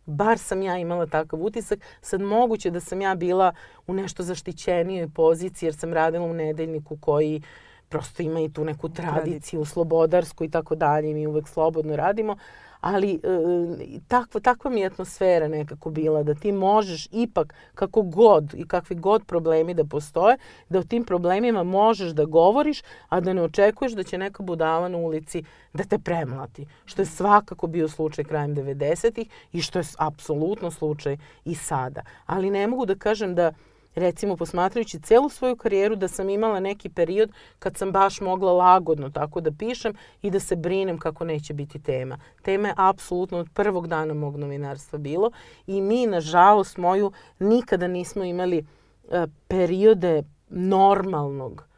[0.09, 1.79] bar sam ja imala takav utisak.
[2.01, 3.53] Sad moguće da sam ja bila
[3.87, 7.41] u nešto zaštićenijoj poziciji jer sam radila u nedeljniku koji
[7.89, 11.13] prosto ima i tu neku tradiciju slobodarsku i tako dalje.
[11.13, 12.35] Mi uvek slobodno radimo
[12.81, 18.53] ali e, takva, takva mi je atmosfera nekako bila da ti možeš ipak kako god
[18.53, 20.37] i kakvi god problemi da postoje,
[20.69, 24.89] da o tim problemima možeš da govoriš, a da ne očekuješ da će neka budala
[24.89, 26.65] na ulici da te premlati.
[26.85, 32.01] Što je svakako bio slučaj krajem 90-ih i što je apsolutno slučaj i sada.
[32.25, 33.53] Ali ne mogu da kažem da
[33.95, 39.09] recimo posmatrajući celu svoju karijeru da sam imala neki period kad sam baš mogla lagodno
[39.09, 42.19] tako da pišem i da se brinem kako neće biti tema.
[42.41, 45.31] Tema je apsolutno od prvog dana mog novinarstva bilo
[45.67, 51.68] i mi nažalost moju nikada nismo imali uh, periode normalnog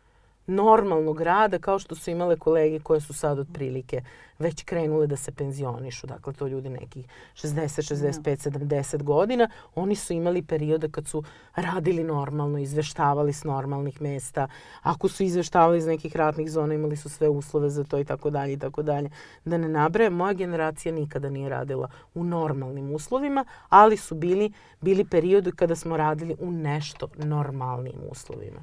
[0.47, 4.01] normalnog rada kao što su imale kolege koje su sad otprilike
[4.41, 6.07] već krenule da se penzionišu.
[6.07, 9.49] Dakle, to ljudi nekih 60, 65, 70 godina.
[9.75, 11.23] Oni su imali periode kad su
[11.55, 14.47] radili normalno, izveštavali s normalnih mesta.
[14.81, 18.29] Ako su izveštavali iz nekih ratnih zona, imali su sve uslove za to i tako
[18.29, 19.09] dalje i tako dalje.
[19.45, 24.51] Da ne nabraje, moja generacija nikada nije radila u normalnim uslovima, ali su bili,
[24.81, 28.61] bili periodi kada smo radili u nešto normalnim uslovima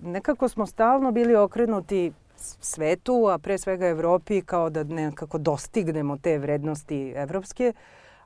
[0.00, 2.12] nekako smo stalno bili okrenuti
[2.60, 7.72] svetu, a pre svega Evropi, kao da nekako dostignemo te vrednosti evropske.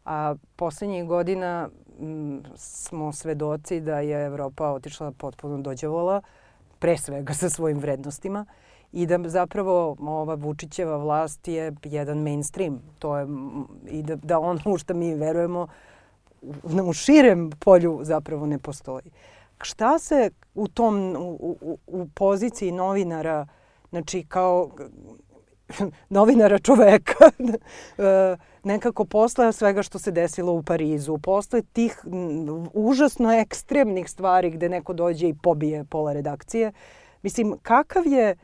[0.05, 1.69] A poslednjih godina
[2.01, 6.21] m, smo svedoci da je Evropa otišla potpuno dođevola,
[6.79, 8.47] pre svega sa svojim vrednostima
[8.93, 12.83] i da zapravo ova Vučićeva vlast je jedan mainstream.
[12.99, 13.27] To je,
[13.91, 15.67] I da, da ono u što mi verujemo
[16.85, 19.05] u širem polju zapravo ne postoji.
[19.07, 23.47] Uh, šta se u tom, u, u, u poziciji novinara,
[23.91, 24.71] znači kao
[26.09, 27.25] novinara čoveka,
[27.99, 32.05] e, nekako posle svega što se desilo u Parizu, posle tih
[32.73, 36.73] užasno ekstremnih stvari gde neko dođe i pobije pola redakcije,
[37.23, 38.37] mislim, kakav je,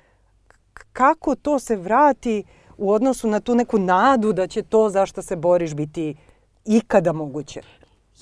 [0.92, 2.44] kako to se vrati
[2.78, 6.16] u odnosu na tu neku nadu da će to za što se boriš biti
[6.64, 7.62] ikada moguće?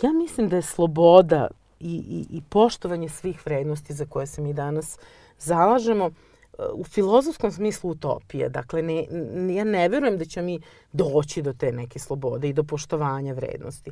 [0.03, 1.49] Ja mislim da je sloboda
[1.81, 1.95] i,
[2.31, 4.99] i, i poštovanje svih vrednosti za koje se mi danas
[5.39, 6.11] zalažemo
[6.73, 8.49] u filozofskom smislu utopije.
[8.49, 9.07] Dakle, ne,
[9.55, 10.61] ja ne verujem da će mi
[10.93, 13.91] doći do te neke slobode i do poštovanja vrednosti.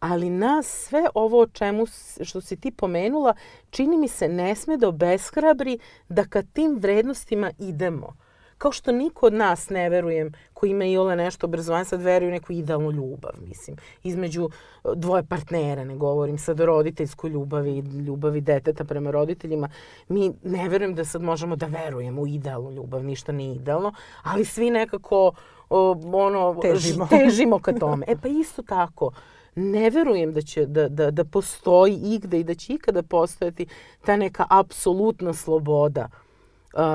[0.00, 1.86] Ali nas sve ovo o čemu
[2.22, 3.34] što si ti pomenula,
[3.70, 8.16] čini mi se ne sme da obeshrabri da ka tim vrednostima idemo.
[8.60, 12.28] Kao što niko od nas, ne verujem, ko ima i ole nešto obrazovanje, sad veruje
[12.28, 14.50] u neku idealnu ljubav, mislim, između
[14.84, 19.68] e, dvoje partnera, ne govorim sad o roditeljskoj ljubavi, ljubavi deteta prema roditeljima.
[20.08, 23.92] Mi ne verujem da sad možemo da verujemo u idealnu ljubav, ništa nije idealno,
[24.22, 25.32] ali svi nekako
[25.70, 27.06] o, ono, težimo.
[27.18, 28.06] težimo ka tome.
[28.08, 29.12] E pa isto tako,
[29.54, 33.66] ne verujem da će da, da, da postoji igde i da će ikada postojati
[34.04, 36.08] ta neka apsolutna sloboda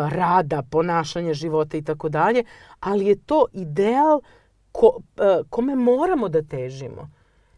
[0.09, 2.43] rada, ponašanja života i tako dalje,
[2.79, 4.21] ali je to ideal
[4.71, 4.99] ko,
[5.49, 7.09] kome moramo da težimo.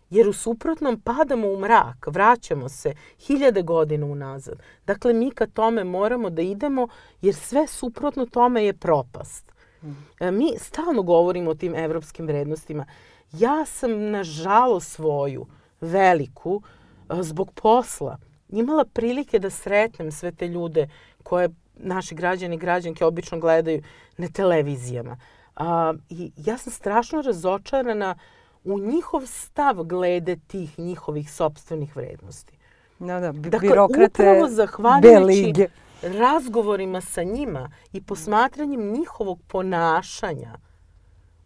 [0.09, 4.59] Jer u suprotnom padamo u mrak, vraćamo se hiljade godina unazad.
[4.85, 6.87] Dakle, mi ka tome moramo da idemo
[7.21, 9.51] jer sve suprotno tome je propast.
[9.83, 9.89] Mm.
[10.19, 12.85] Mi stalno govorimo o tim evropskim vrednostima.
[13.31, 15.47] Ja sam, nažalost, svoju
[15.81, 16.61] veliku,
[17.09, 18.17] zbog posla,
[18.49, 20.89] imala prilike da sretnem sve te ljude
[21.23, 23.81] koje naši građani i građanke obično gledaju
[24.17, 25.17] na televizijama.
[25.55, 28.15] A, I ja sam strašno razočarana
[28.63, 32.57] u njihov stav glede tih njihovih sobstvenih vrednosti.
[32.99, 35.67] Da, da, dakle, birokrate upravo zahvaljujući
[36.01, 40.53] razgovorima sa njima i posmatranjem njihovog ponašanja,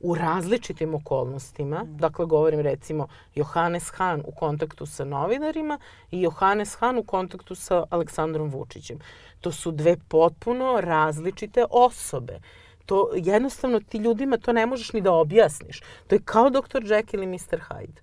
[0.03, 1.83] u različitim okolnostima.
[1.83, 1.97] Mm.
[1.97, 5.79] Dakle, govorim recimo Johannes Han u kontaktu sa novinarima
[6.11, 8.99] i Johannes Han u kontaktu sa Aleksandrom Vučićem.
[9.41, 12.39] To su dve potpuno različite osobe.
[12.85, 15.81] To jednostavno ti ljudima to ne možeš ni da objasniš.
[16.07, 16.81] To je kao Dr.
[16.83, 17.59] Jekyll i Mr.
[17.69, 18.01] Hyde.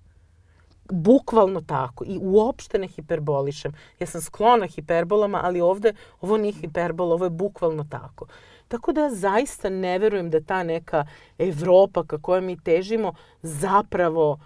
[0.91, 2.03] Bukvalno tako.
[2.07, 3.73] I uopšte ne hiperbolišem.
[3.99, 8.25] Ja sam sklona hiperbolama, ali ovde ovo nije hiperbola, ovo je bukvalno tako.
[8.69, 11.05] Tako da ja zaista ne verujem da ta neka
[11.37, 14.39] Evropa ka kojoj mi težimo zapravo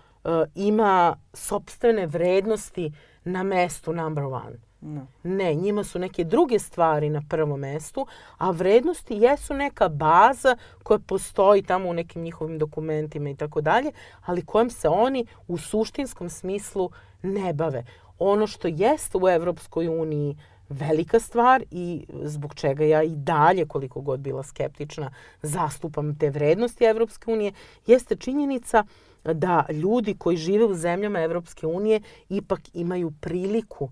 [0.56, 2.92] ima sobstvene vrednosti
[3.24, 4.58] na mestu number one.
[4.82, 5.08] No.
[5.24, 8.08] Ne, njima su neke druge stvari na prvom mestu,
[8.38, 13.92] a vrednosti jesu neka baza koja postoji tamo u nekim njihovim dokumentima i tako dalje,
[14.26, 16.90] ali kojom se oni u suštinskom smislu
[17.22, 17.84] ne bave.
[18.26, 20.38] Ono što jeste u Evropskoj uniji
[20.70, 26.84] velika stvar i zbog čega ja i dalje, koliko god bila skeptična, zastupam te vrednosti
[26.84, 27.52] Evropske unije,
[27.88, 28.84] jeste činjenica
[29.24, 33.90] da ljudi koji žive u zemljama Evropske unije ipak imaju priliku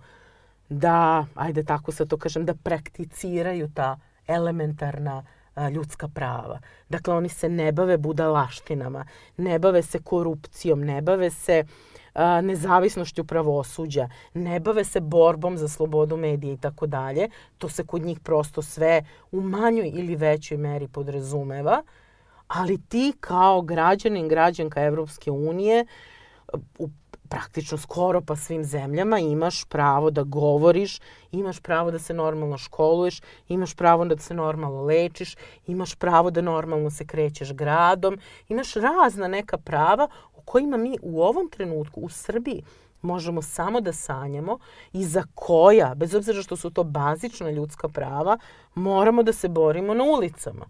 [0.69, 5.23] da, ajde tako sad to kažem, da prakticiraju ta elementarna
[5.73, 6.59] ljudska prava.
[6.89, 9.05] Dakle, oni se ne bave budalaštinama,
[9.37, 11.63] ne bave se korupcijom, ne bave se a,
[12.43, 17.29] nezavisnošću pravosuđa, ne bave se borbom za slobodu medija i tako dalje.
[17.57, 21.83] To se kod njih prosto sve u manjoj ili većoj meri podrazumeva.
[22.47, 25.85] Ali ti kao građanin, građanka Evropske unije
[26.79, 26.89] u
[27.31, 30.99] praktično skoro pa svim zemljama imaš pravo da govoriš,
[31.31, 35.35] imaš pravo da se normalno školuješ, imaš pravo da se normalno lečiš,
[35.67, 38.19] imaš pravo da normalno se krećeš gradom,
[38.49, 40.07] imaš razna neka prava
[40.41, 42.63] o kojima mi u ovom trenutku u Srbiji
[43.01, 44.57] možemo samo da sanjamo
[44.93, 48.37] i za koja, bez obzira što su to bazična ljudska prava,
[48.75, 50.65] moramo da se borimo na ulicama.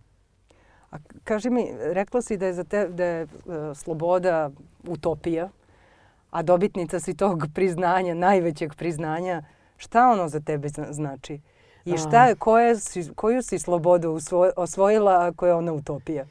[0.91, 3.29] A kaži mi, rekla si da je za te da je uh,
[3.75, 4.51] sloboda
[4.87, 5.49] utopija,
[6.31, 9.43] a dobitnica si tog priznanja, najvećeg priznanja,
[9.77, 11.39] šta ono za tebe znači?
[11.85, 14.17] I šta je, koje si, koju si slobodu
[14.55, 16.25] osvojila ako je ona utopija?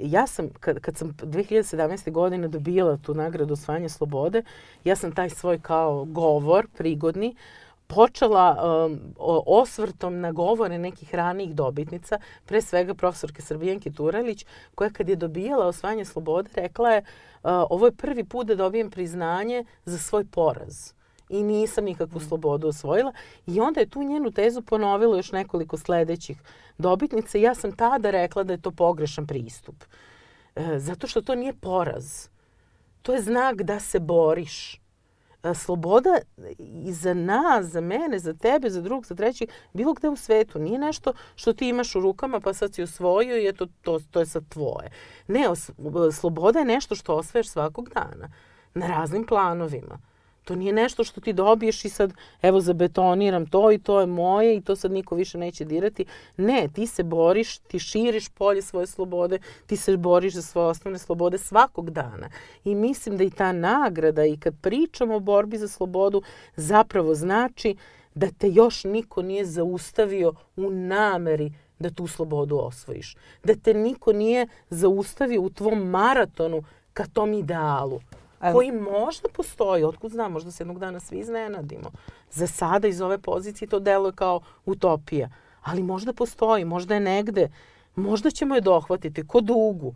[0.00, 2.10] Ja sam, kad, kad sam 2017.
[2.10, 4.42] godine dobijala tu nagradu osvajanja slobode,
[4.84, 7.36] ja sam taj svoj kao govor prigodni
[7.86, 9.00] počela um,
[9.46, 15.66] osvrtom na govore nekih ranijih dobitnica, pre svega profesorke Srbijanke Turalić, koja kad je dobijala
[15.66, 17.04] osvajanje slobode rekla je uh,
[17.70, 20.92] ovo je prvi put da dobijem priznanje za svoj poraz
[21.28, 22.24] i nisam nikakvu mm.
[22.28, 23.12] slobodu osvojila.
[23.46, 26.42] I onda je tu njenu tezu ponovila još nekoliko sledećih
[26.78, 27.38] dobitnica.
[27.38, 29.84] Ja sam tada rekla da je to pogrešan pristup.
[30.56, 32.28] E, zato što to nije poraz.
[33.02, 34.80] To je znak da se boriš
[35.54, 36.18] sloboda
[36.58, 40.58] i za nas, za mene, za tebe, za drugog, za trećeg, bilo gde u svetu.
[40.58, 44.20] Nije nešto što ti imaš u rukama pa sad si osvojio i eto, to, to
[44.20, 44.90] je sad tvoje.
[45.26, 45.70] Ne, os,
[46.12, 48.28] sloboda je nešto što osvaješ svakog dana
[48.74, 49.98] na raznim planovima.
[50.44, 54.56] To nije nešto što ti dobiješ i sad evo zabetoniram to i to je moje
[54.56, 56.04] i to sad niko više neće dirati.
[56.36, 60.98] Ne, ti se boriš, ti širiš polje svoje slobode, ti se boriš za svoje osnovne
[60.98, 62.28] slobode svakog dana.
[62.64, 66.22] I mislim da i ta nagrada i kad pričamo o borbi za slobodu
[66.56, 67.76] zapravo znači
[68.14, 73.16] da te još niko nije zaustavio u nameri da tu slobodu osvojiš.
[73.44, 78.00] Da te niko nije zaustavio u tvom maratonu ka tom idealu
[78.52, 81.90] koji možda postoji, otkud znam, možda se jednog dana svi iznenadimo.
[82.30, 85.28] Za sada iz ove pozicije to deluje kao utopija,
[85.62, 87.48] ali možda postoji, možda je negde,
[87.94, 89.94] možda ćemo je dohvatiti, ko dugu.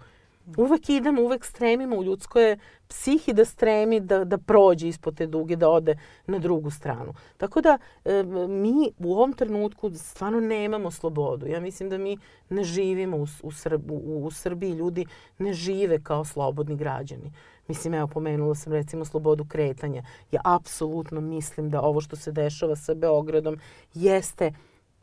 [0.56, 2.56] Uvek idemo, uvek stremimo u ljudskoj
[2.88, 7.14] psihi da stremi da, da prođe ispod te duge, da ode na drugu stranu.
[7.36, 11.46] Tako da e, mi u ovom trenutku stvarno nemamo slobodu.
[11.46, 15.06] Ja mislim da mi ne živimo u, u, Srb, u, u Srbiji, ljudi
[15.38, 17.32] ne žive kao slobodni građani.
[17.68, 20.02] Mislim, evo, pomenula sam recimo slobodu kretanja.
[20.32, 23.58] Ja apsolutno mislim da ovo što se dešava sa Beogradom
[23.94, 24.52] jeste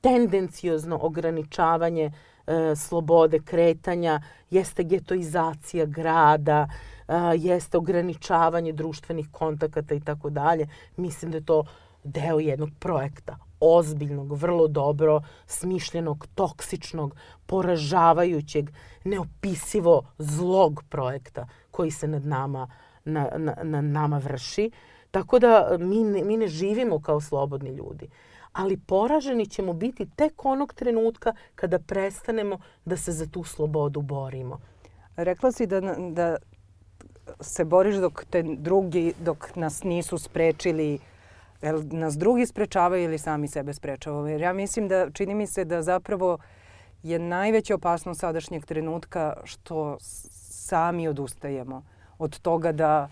[0.01, 2.12] tendencijozno ograničavanje
[2.47, 6.67] e, slobode kretanja, jeste getoizacija grada,
[7.08, 10.67] e, jeste ograničavanje društvenih kontakata i tako dalje.
[10.97, 11.63] Mislim da je to
[12.04, 18.69] deo jednog projekta ozbiljnog, vrlo dobro smišljenog, toksičnog, poražavajućeg,
[19.04, 22.67] neopisivo zlog projekta koji se nad nama,
[23.05, 24.71] na, na, na nama vrši.
[25.11, 28.09] Tako da mi ne, mi ne živimo kao slobodni ljudi.
[28.53, 34.59] Ali poraženi ćemo biti tek onog trenutka kada prestanemo da se za tu slobodu borimo.
[35.15, 36.35] Rekla si da, da
[37.41, 40.99] se boriš dok te drugi, dok nas nisu sprečili
[41.61, 44.27] Jel nas drugi sprečavaju ili sami sebe sprečavaju?
[44.27, 46.38] Jer ja mislim da, čini mi se da zapravo
[47.03, 49.97] je najveća opasnost sadašnjeg trenutka što
[50.65, 51.84] sami odustajemo
[52.17, 53.10] od toga da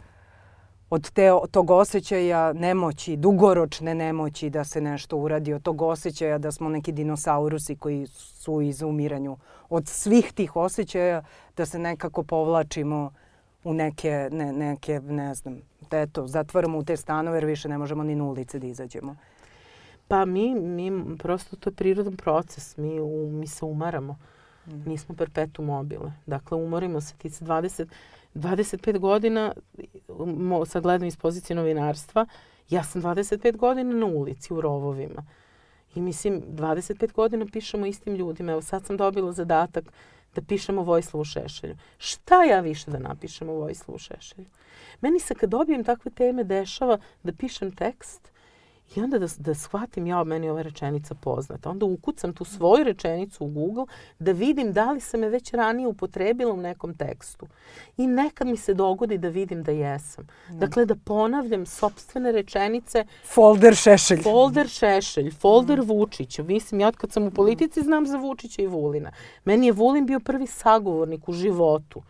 [0.90, 6.52] od te, tog osjećaja nemoći, dugoročne nemoći da se nešto uradi, od tog osjećaja da
[6.52, 9.38] smo neki dinosaurusi koji su u izumiranju.
[9.70, 11.24] Od svih tih osjećaja
[11.58, 13.12] da se nekako povlačimo
[13.64, 17.78] u neke, ne, neke ne znam, da eto, zatvoramo u te stanove jer više ne
[17.78, 19.16] možemo ni na ulice da izađemo.
[20.08, 22.78] Pa mi, mi prosto to je prirodan proces.
[22.78, 24.18] Mi, u, mi se umaramo.
[24.68, 24.90] Mm.
[24.90, 26.12] Nismo perpetu mobile.
[26.26, 27.14] Dakle, umorimo se.
[27.18, 27.88] Ti se 20,
[28.36, 29.54] 25 godina,
[30.66, 32.26] sad gledam iz pozicije novinarstva,
[32.70, 35.26] ja sam 25 godina na ulici u rovovima.
[35.96, 38.52] I mislim, 25 godina pišemo istim ljudima.
[38.52, 39.86] Evo sad sam dobila zadatak
[40.36, 41.76] da pišemo Vojslavu Šešelju.
[41.98, 44.48] Šta ja više da napišem o Vojslavu Šešelju?
[45.02, 48.33] Meni se kad dobijem takve teme dešava da pišem tekst
[48.96, 51.70] I onda da, da shvatim, ja, meni ova rečenica poznata.
[51.70, 53.86] Onda ukucam tu svoju rečenicu u Google
[54.20, 57.48] da vidim da li sam je već ranije upotrebila u nekom tekstu.
[57.98, 60.28] I nekad mi se dogodi da vidim da jesam.
[60.50, 60.60] Mm.
[60.60, 63.06] Dakle, da ponavljam sobstvene rečenice.
[63.24, 64.22] Folder Šešelj.
[64.22, 65.86] Folder Šešelj, folder mm.
[65.88, 66.40] Vučić.
[66.40, 69.12] Mislim, ja kad sam u politici znam za Vučića i Vulina.
[69.46, 72.02] Meni je Vulin bio prvi sagovornik u životu.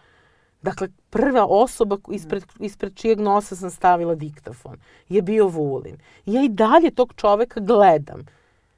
[0.64, 4.78] Dakle, prva osoba ispred, ispred čijeg nosa sam stavila diktafon
[5.10, 5.98] je bio Vulin.
[6.26, 8.26] Ja i dalje tog čoveka gledam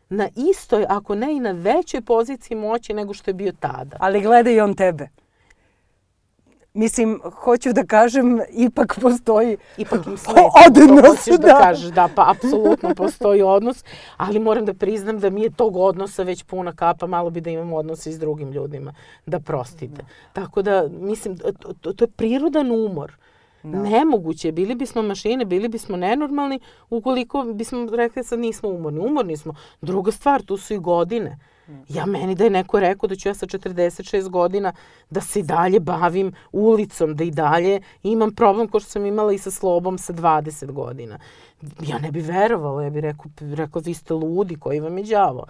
[0.09, 3.97] na istoj, ako ne i na većoj poziciji moći nego što je bio tada.
[3.99, 5.09] Ali gleda i on tebe.
[6.75, 11.25] Mislim, hoću da kažem, ipak postoji ipak im sledi, odnos.
[11.25, 11.37] Da.
[11.37, 13.83] da kažeš, da, pa apsolutno postoji odnos,
[14.17, 17.49] ali moram da priznam da mi je tog odnosa već puna kapa, malo bi da
[17.49, 18.93] imam odnos i s drugim ljudima,
[19.25, 20.01] da prostite.
[20.01, 20.07] Da.
[20.33, 23.13] Tako da, mislim, to, to, je prirodan umor.
[23.63, 23.81] Da.
[23.81, 26.59] Nemoguće, bili bismo mašine, bili bismo nenormalni
[26.89, 28.99] ukoliko bismo rekli sad nismo umorni.
[28.99, 29.55] Umorni smo.
[29.81, 31.39] Druga stvar, tu su i godine.
[31.89, 34.73] Ja meni da je neko rekao da ću ja sa 46 godina
[35.09, 39.33] da se i dalje bavim ulicom, da i dalje imam problem ko što sam imala
[39.33, 41.19] i sa slobom sa 20 godina.
[41.87, 45.45] Ja ne bi verovala, ja bih rekao, rekao vi ste ludi, koji vam je đavo.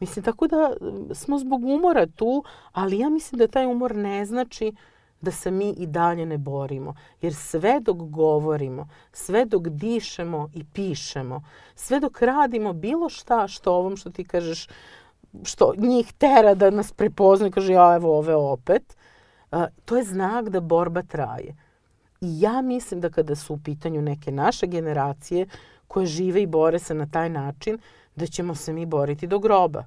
[0.00, 0.72] Mislim, tako da
[1.14, 4.72] smo zbog umora tu, ali ja mislim da taj umor ne znači
[5.20, 6.94] da se mi i dalje ne borimo.
[7.20, 11.42] Jer sve dok govorimo, sve dok dišemo i pišemo,
[11.74, 14.68] sve dok radimo bilo šta što ovom što ti kažeš
[15.44, 18.96] što njih tera da nas prepoznaju, kaže ja evo ove opet,
[19.50, 21.56] a, to je znak da borba traje.
[22.20, 25.46] I ja mislim da kada su u pitanju neke naše generacije
[25.88, 27.78] koje žive i bore se na taj način,
[28.16, 29.84] da ćemo se mi boriti do groba.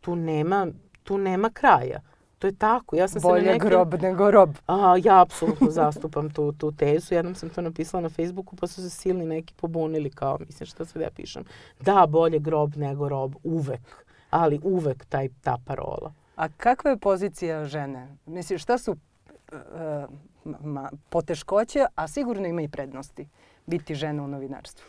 [0.00, 0.66] Tu nema,
[1.02, 2.00] tu nema kraja.
[2.38, 2.96] To je tako.
[2.96, 3.68] Ja sam Bolje se na nekim...
[3.68, 4.50] grob nego rob.
[4.66, 7.14] A, ja apsolutno zastupam tu, tu tezu.
[7.14, 10.84] Jednom sam to napisala na Facebooku pa su se silni neki pobunili kao, mislim šta
[10.84, 11.44] sad ja pišem.
[11.80, 13.34] Da, bolje grob nego rob.
[13.44, 16.12] Uvek ali uvek taj, ta parola.
[16.36, 18.16] A kakva je pozicija žene?
[18.26, 18.98] Misliš, šta su uh,
[20.60, 23.28] ma, poteškoće, a sigurno ima i prednosti
[23.66, 24.84] biti žena u novinarstvu?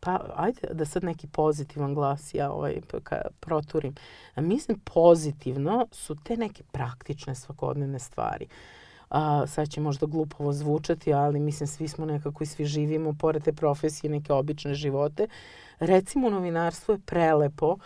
[0.00, 3.94] Pa, ajde da sad neki pozitivan glas ja ovaj, ka, proturim.
[4.36, 8.46] Mislim, pozitivno su te neke praktične svakodnevne stvari.
[9.10, 13.42] A, sad će možda glupovo zvučati, ali mislim svi smo nekako i svi živimo pored
[13.42, 15.26] te profesije neke obične živote.
[15.78, 17.76] Recimo, novinarstvo je prelepo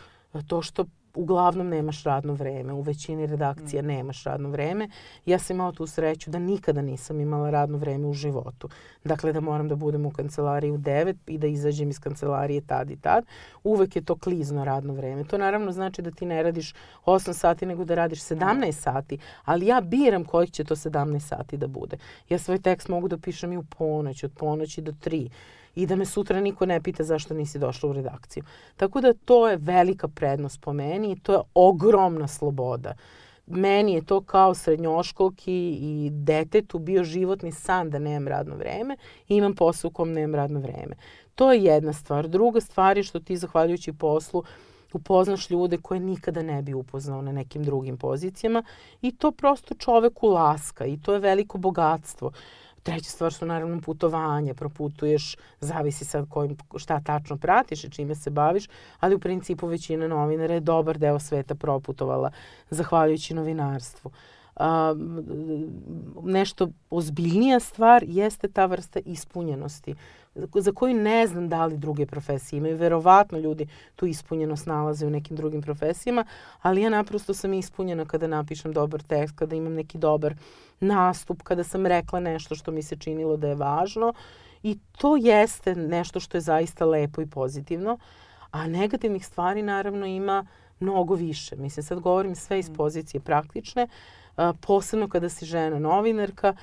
[0.43, 0.85] to što
[1.17, 2.73] uglavnom nemaš radno vreme.
[2.73, 3.87] U većini redakcija mm.
[3.87, 4.89] nemaš radno vreme.
[5.27, 8.69] Ja sam imala tu sreću da nikada nisam imala radno vreme u životu.
[9.05, 12.91] Dakle, da moram da budem u kancelariji u 9 i da izađem iz kancelarije tad
[12.91, 13.25] i tad.
[13.65, 15.25] Uvek je to klizno radno vreme.
[15.25, 16.75] To naravno znači da ti ne radiš
[17.07, 19.19] 8 sati, nego da radiš 17 sati.
[19.45, 21.97] Ali ja biram kojih će to 17 sati da bude.
[22.29, 25.29] Ja svoj tekst mogu da pišem i u ponoć, od ponoći do 3
[25.77, 28.45] i da me sutra niko ne pita zašto nisi došla u redakciju.
[28.77, 32.95] Tako da to je velika prednost po meni i to je ogromna sloboda.
[33.47, 38.97] Meni je to kao srednjoškolki i detetu bio životni san da nemam radno vreme
[39.29, 40.97] i imam posao u kom nemam radno vreme.
[41.35, 42.29] To je jedna stvar.
[42.29, 44.43] Druga stvar je što ti zahvaljujući poslu
[44.93, 48.63] upoznaš ljude koje nikada ne bi upoznao na nekim drugim pozicijama
[49.03, 52.33] i to prosto čoveku laska i to je veliko bogatstvo.
[52.87, 58.31] Treća stvar su naravno putovanje, proputuješ, zavisi sad kojim, šta tačno pratiš i čime se
[58.31, 58.69] baviš,
[59.01, 62.31] ali u principu većina novinara je dobar deo sveta proputovala
[62.71, 64.11] zahvaljujući novinarstvu.
[64.57, 64.95] A,
[66.23, 69.95] nešto ozbiljnija stvar jeste ta vrsta ispunjenosti
[70.55, 72.77] za koju ne znam da li druge profesije imaju.
[72.77, 73.67] Verovatno ljudi
[73.97, 76.25] tu ispunjenost nalaze u nekim drugim profesijama,
[76.63, 80.35] ali ja naprosto sam ispunjena kada napišem dobar tekst, kada imam neki dobar
[80.81, 84.13] nastup, kada sam rekla nešto što mi se činilo da je važno
[84.63, 87.99] i to jeste nešto što je zaista lepo i pozitivno,
[88.51, 90.47] a negativnih stvari naravno ima
[90.81, 91.57] mnogo više.
[91.57, 92.75] Mislim, sad govorim sve iz mm.
[92.75, 93.89] pozicije praktične,
[94.61, 96.55] posebno kada si žena novinarka,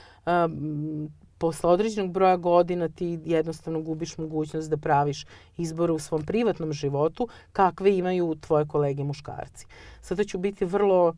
[1.43, 5.25] posle određenog broja godina ti jednostavno gubiš mogućnost da praviš
[5.57, 9.65] izbore u svom privatnom životu kakve imaju tvoje kolege muškarci.
[10.01, 11.13] Sada ću biti vrlo,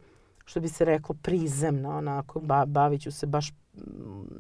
[0.46, 3.54] što bi se reklo, prizemna, onako, ba, bavit ću se baš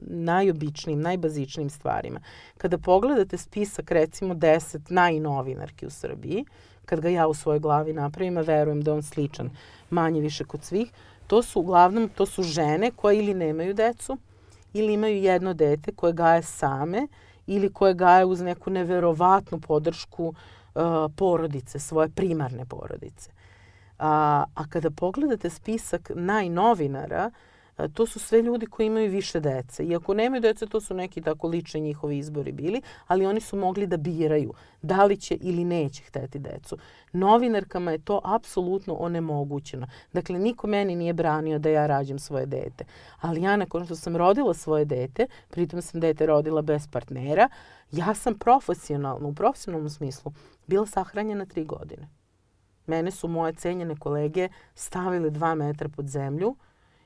[0.01, 2.19] najobičnijim, najbazičnijim stvarima.
[2.57, 6.45] Kada pogledate spisak recimo 10 najnovinarki u Srbiji,
[6.85, 9.49] kad ga ja u svojoj glavi napravim, a verujem da on sličan
[9.89, 10.91] manje više kod svih,
[11.27, 14.17] To su uglavnom to su žene koje ili nemaju decu
[14.75, 17.07] ili imaju jedno dete koje gaje same
[17.47, 20.83] ili koje gaje uz neku neverovatnu podršku uh,
[21.15, 23.31] porodice, svoje primarne porodice.
[23.99, 27.31] A, a kada pogledate spisak najnovinara,
[27.93, 29.85] to su sve ljudi koji imaju više dece.
[29.85, 33.87] Iako nemaju dece, to su neki tako lični njihovi izbori bili, ali oni su mogli
[33.87, 36.77] da biraju da li će ili neće hteti decu.
[37.13, 39.87] Novinarkama je to apsolutno onemogućeno.
[40.13, 42.85] Dakle, niko meni nije branio da ja rađem svoje dete.
[43.21, 47.49] Ali ja nakon što sam rodila svoje dete, pritom sam dete rodila bez partnera,
[47.91, 50.31] ja sam profesionalno, u profesionalnom smislu,
[50.67, 52.09] bila sahranjena tri godine.
[52.87, 56.55] Mene su moje cenjene kolege stavile dva metra pod zemlju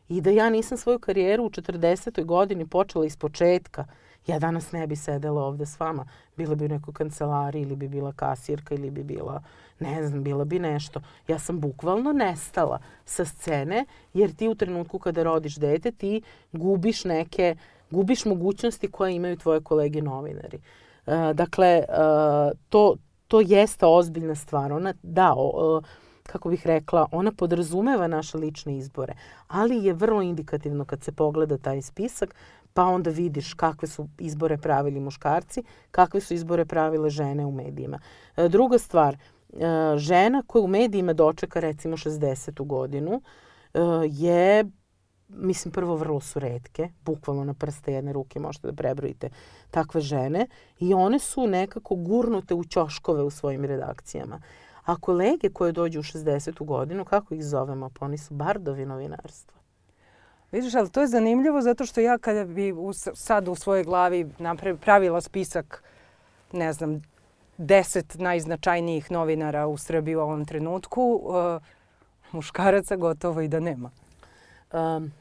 [0.10, 2.26] i da ja nisam svoju karijeru u 40.
[2.26, 3.86] godini počela iz početka,
[4.28, 6.06] ja danas ne bi sedela ovde s vama.
[6.38, 9.44] Bila bi u nekoj kancelariji ili bi bila kasirka ili bi bila,
[9.80, 11.02] ne znam, bila bi nešto.
[11.28, 17.06] Ja sam bukvalno nestala sa scene jer ti u trenutku kada rodiš dete ti gubiš
[17.06, 17.56] neke,
[17.92, 20.60] gubiš mogućnosti koje imaju tvoje kolege novinari.
[21.06, 22.96] Uh, dakle, uh, to,
[23.28, 24.74] to jeste ozbiljna stvar.
[24.74, 25.82] Ona, da, o,
[26.32, 29.14] kako bih rekla, ona podrazumeva naše lične izbore,
[29.48, 32.36] ali je vrlo indikativno kad se pogleda taj spisak,
[32.74, 38.00] pa onda vidiš kakve su izbore pravili muškarci, kakve su izbore pravile žene u medijima.
[38.38, 39.18] E, druga stvar, e,
[39.98, 42.66] žena koja u medijima dočeka recimo 60.
[42.66, 43.22] godinu
[43.74, 44.66] e, je
[45.30, 49.30] mislim, prvo vrlo su redke, bukvalno na prste jedne ruke možete da prebrojite
[49.72, 50.48] takve žene
[50.80, 54.42] i one su nekako gurnute u ćoškove u svojim redakcijama.
[54.90, 56.66] A kolege koje dođu u 60.
[56.66, 57.90] godinu, kako ih zovemo?
[58.00, 59.60] Pa oni su bardovi novinarstva.
[60.52, 64.32] Vidiš, ali to je zanimljivo zato što ja kada bi u, sad u svojoj glavi
[64.82, 65.84] pravila spisak,
[66.52, 67.02] ne znam,
[67.58, 71.62] deset najznačajnijih novinara u Srbiji u ovom trenutku, uh,
[72.32, 73.92] muškaraca gotovo i da nema.
[74.74, 75.12] Um,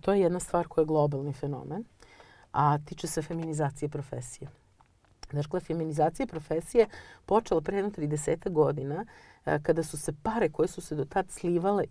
[0.00, 1.84] to je jedna stvar koja je globalni fenomen,
[2.52, 4.48] a tiče se feminizacije profesije.
[5.32, 6.86] Dakle, feminizacija profesije
[7.26, 9.06] počela pre jedno 30 godina
[9.46, 11.84] e, kada su se pare koje su se do tad slivale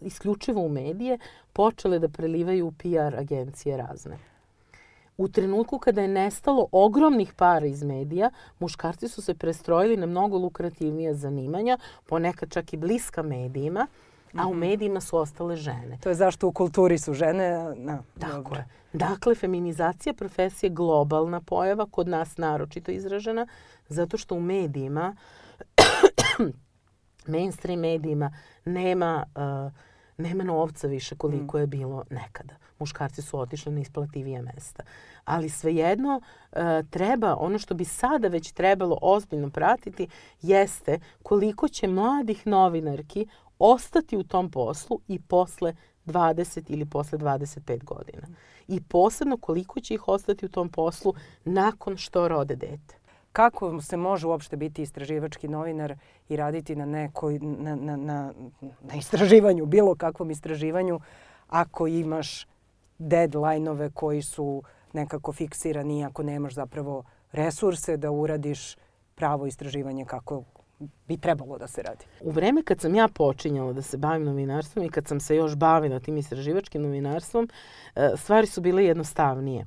[0.00, 1.18] isključivo u medije
[1.52, 4.18] počele da prelivaju u PR agencije razne.
[5.16, 10.38] U trenutku kada je nestalo ogromnih para iz medija, muškarci su se prestrojili na mnogo
[10.38, 13.86] lukrativnija zanimanja, ponekad čak i bliska medijima,
[14.38, 14.58] a u mhm.
[14.58, 15.98] medijima su ostale žene.
[16.02, 17.74] To je zašto u kulturi su žene.
[17.76, 18.64] Na, Tako je.
[18.92, 23.46] Dakle, feminizacija profesije je globalna pojava, kod nas naročito izražena,
[23.88, 25.16] zato što u medijima,
[27.26, 28.32] mainstream medijima,
[28.64, 29.72] nema, uh,
[30.16, 31.60] nema novca više koliko mm.
[31.60, 32.54] je bilo nekada.
[32.78, 34.82] Muškarci su otišli na isplativije mesta.
[35.24, 36.58] Ali svejedno uh,
[36.90, 40.08] treba, ono što bi sada već trebalo ozbiljno pratiti,
[40.42, 43.26] jeste koliko će mladih novinarki
[43.58, 45.74] ostati u tom poslu i posle
[46.06, 48.26] 20 ili posle 25 godina.
[48.68, 52.94] I posebno koliko će ih ostati u tom poslu nakon što rode dete.
[53.32, 55.94] Kako se može uopšte biti istraživački novinar
[56.28, 58.32] i raditi na nekoj, na, na, na,
[58.80, 61.00] na istraživanju, bilo kakvom istraživanju,
[61.48, 62.46] ako imaš
[62.98, 68.76] deadline-ove koji su nekako fiksirani, ako nemaš zapravo resurse da uradiš
[69.14, 70.42] pravo istraživanje kako
[71.08, 72.04] bi trebalo da se radi.
[72.20, 75.54] U vreme kad sam ja počinjala da se bavim novinarstvom i kad sam se još
[75.54, 77.48] bavila tim istraživačkim novinarstvom,
[77.94, 79.66] e, stvari su bile jednostavnije.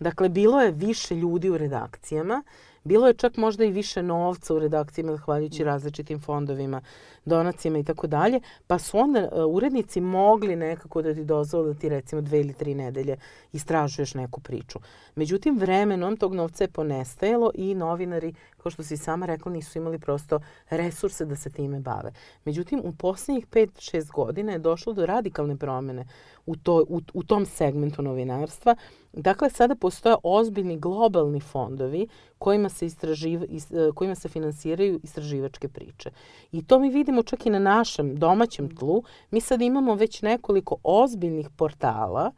[0.00, 2.42] Dakle, bilo je više ljudi u redakcijama,
[2.84, 6.82] bilo je čak možda i više novca u redakcijama zahvaljujući različitim fondovima,
[7.24, 11.80] donacijama i tako dalje, pa su onda uh, urednici mogli nekako da ti dozvole da
[11.80, 13.16] ti recimo dve ili tri nedelje
[13.52, 14.78] istražuješ neku priču.
[15.14, 19.98] Međutim, vremenom tog novca je ponestajalo i novinari, kao što si sama rekla, nisu imali
[19.98, 22.12] prosto resurse da se time bave.
[22.44, 26.06] Međutim, u poslednjih 5-6 godina je došlo do radikalne promene
[26.46, 28.76] u, to, u, u tom segmentu novinarstva.
[29.12, 32.08] Dakle, sada postoje ozbiljni globalni fondovi
[32.38, 36.10] kojima se, istraživ, is, e, kojima se finansiraju istraživačke priče.
[36.52, 39.02] I to mi vidimo čak i na našem domaćem tlu.
[39.30, 42.32] Mi sad imamo već nekoliko ozbiljnih portala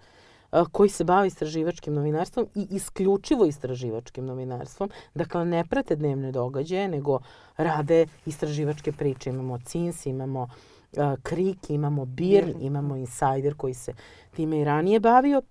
[0.52, 4.90] e, koji se bave istraživačkim novinarstvom i isključivo istraživačkim novinarstvom.
[5.14, 7.18] Dakle, ne prate dnevne događaje, nego
[7.56, 9.30] rade istraživačke priče.
[9.30, 13.94] Imamo CINS, imamo uh, Krik, imamo BIRN, imamo Insider koji se
[14.36, 15.42] time i ranije bavio.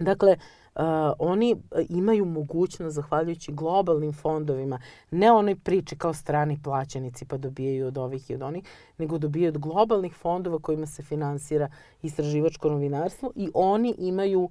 [0.00, 0.36] Dakle,
[0.74, 0.82] uh,
[1.18, 1.56] oni
[1.88, 4.80] imaju mogućnost, zahvaljujući globalnim fondovima,
[5.10, 8.64] ne onoj priči kao strani plaćenici pa dobijaju od ovih i od onih,
[8.98, 11.70] nego dobijaju od globalnih fondova kojima se finansira
[12.02, 14.50] istraživačko novinarstvo i oni imaju uh,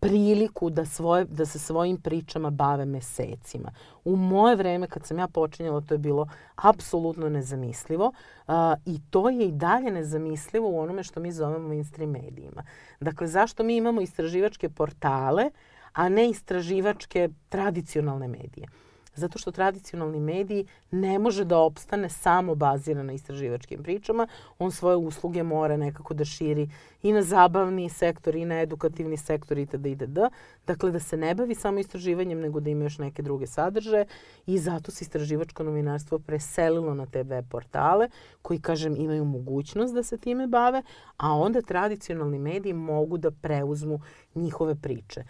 [0.00, 3.72] priliku da, svoje, da se svojim pričama bave mesecima.
[4.04, 8.12] U moje vreme kad sam ja počinjala to je bilo apsolutno nezamislivo
[8.46, 12.64] a, i to je i dalje nezamislivo u onome što mi zovemo mainstream medijima.
[13.00, 15.50] Dakle, zašto mi imamo istraživačke portale,
[15.92, 18.68] a ne istraživačke tradicionalne medije?
[19.16, 24.26] Zato što tradicionalni mediji ne može da opstane samo baziran na istraživačkim pričama.
[24.58, 26.70] On svoje usluge mora nekako da širi
[27.02, 29.86] i na zabavni sektor i na edukativni sektor itd.
[29.86, 30.18] itd.
[30.66, 34.06] Dakle, da se ne bavi samo istraživanjem, nego da ima još neke druge sadržaje
[34.46, 38.08] i zato se istraživačko novinarstvo preselilo na te web portale
[38.42, 40.82] koji, kažem, imaju mogućnost da se time bave,
[41.16, 44.00] a onda tradicionalni mediji mogu da preuzmu
[44.34, 45.24] njihove priče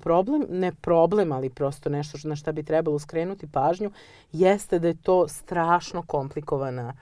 [0.00, 3.90] problem, ne problem, ali prosto nešto na šta bi trebalo skrenuti pažnju,
[4.32, 6.94] jeste da je to strašno komplikovana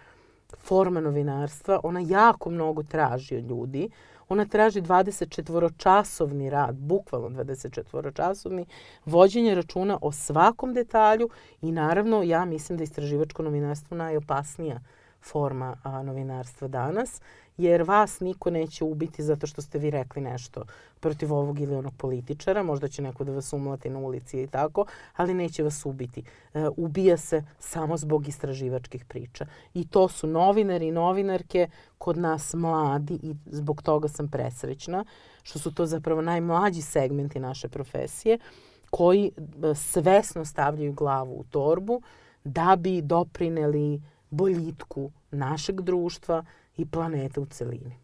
[0.59, 1.81] forma novinarstva.
[1.83, 3.91] Ona jako mnogo traži od ljudi.
[4.29, 8.65] Ona traži 24-časovni rad, bukvalno 24-časovni,
[9.05, 11.29] vođenje računa o svakom detalju
[11.63, 14.81] i naravno ja mislim da je istraživačko novinarstvo najopasnija
[15.23, 17.21] forma a, novinarstva danas
[17.57, 20.65] jer vas niko neće ubiti zato što ste vi rekli nešto
[21.01, 22.63] protiv ovog ili onog političara.
[22.63, 24.87] Možda će neko da vas umlati na ulici i tako,
[25.17, 26.23] ali neće vas ubiti.
[26.55, 29.47] E, ubija se samo zbog istraživačkih priča.
[29.75, 35.05] I to su novinari i novinarke kod nas mladi i zbog toga sam presrećna
[35.43, 38.39] što su to zapravo najmlađi segmenti naše profesije
[38.91, 42.03] koji e, svesno stavljaju glavu u torbu
[42.45, 46.45] da bi doprineli boljitku našeg društva,
[46.77, 47.97] i planeta u celini.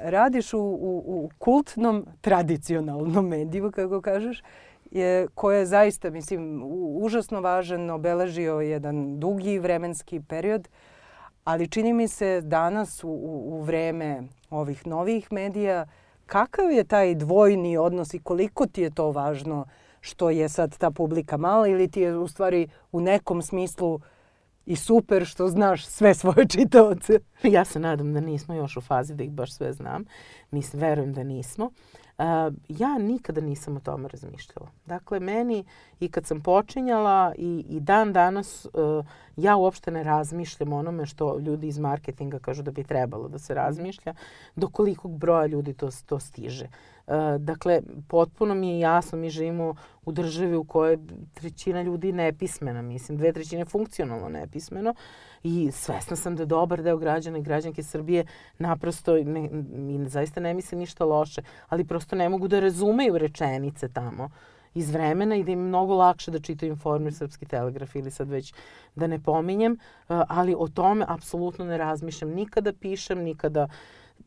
[0.00, 4.42] Radiš u, u, u kultnom, tradicionalnom mediju, kako kažeš,
[4.90, 6.62] je, koje je zaista, mislim,
[7.02, 10.68] užasno važan, obeležio jedan dugi vremenski period,
[11.44, 13.10] ali čini mi se danas u,
[13.44, 15.86] u vreme ovih novih medija,
[16.26, 19.66] kakav je taj dvojni odnos i koliko ti je to važno
[20.00, 24.00] što je sad ta publika mala ili ti je u stvari u nekom smislu uh,
[24.66, 27.18] i super što znaš sve svoje čitaoce.
[27.42, 30.04] Ja se nadam da nismo još u fazi da ih baš sve znam.
[30.50, 31.70] Mislim, verujem da nismo.
[32.18, 34.68] Uh, ja nikada nisam o tome razmišljala.
[34.86, 35.64] Dakle, meni
[36.00, 39.06] i kad sam počinjala i, i dan danas uh,
[39.36, 43.54] ja uopšte ne razmišljam onome što ljudi iz marketinga kažu da bi trebalo da se
[43.54, 44.14] razmišlja,
[44.56, 46.64] do kolikog broja ljudi to, to stiže.
[46.64, 50.98] Uh, E, dakle, potpuno mi je jasno, mi živimo u državi u kojoj
[51.34, 54.94] trećina ljudi nepismena, mislim, dve trećine funkcionalno nepismeno
[55.46, 58.24] i svesna sam da dobar deo građana i građanke Srbije
[58.58, 63.88] naprosto, ne, mi zaista ne misle ništa loše, ali prosto ne mogu da razumeju rečenice
[63.88, 64.30] tamo
[64.74, 68.54] iz vremena i da im mnogo lakše da čitaju informer Srpski telegraf ili sad već
[68.94, 69.78] da ne pominjem,
[70.08, 72.30] ali o tome apsolutno ne razmišljam.
[72.30, 73.70] Nikada pišem, nikada uh,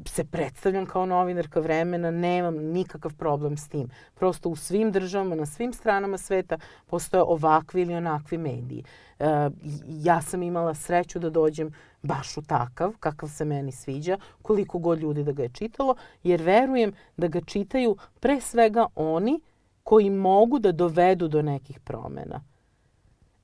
[0.05, 3.89] se predstavljam kao novinarka vremena, nemam nikakav problem s tim.
[4.15, 8.83] Prosto u svim državama, na svim stranama sveta postoje ovakvi ili onakvi mediji.
[9.19, 9.49] E,
[9.87, 14.99] ja sam imala sreću da dođem baš u takav, kakav se meni sviđa, koliko god
[14.99, 19.39] ljudi da ga je čitalo, jer verujem da ga čitaju pre svega oni
[19.83, 22.41] koji mogu da dovedu do nekih promena.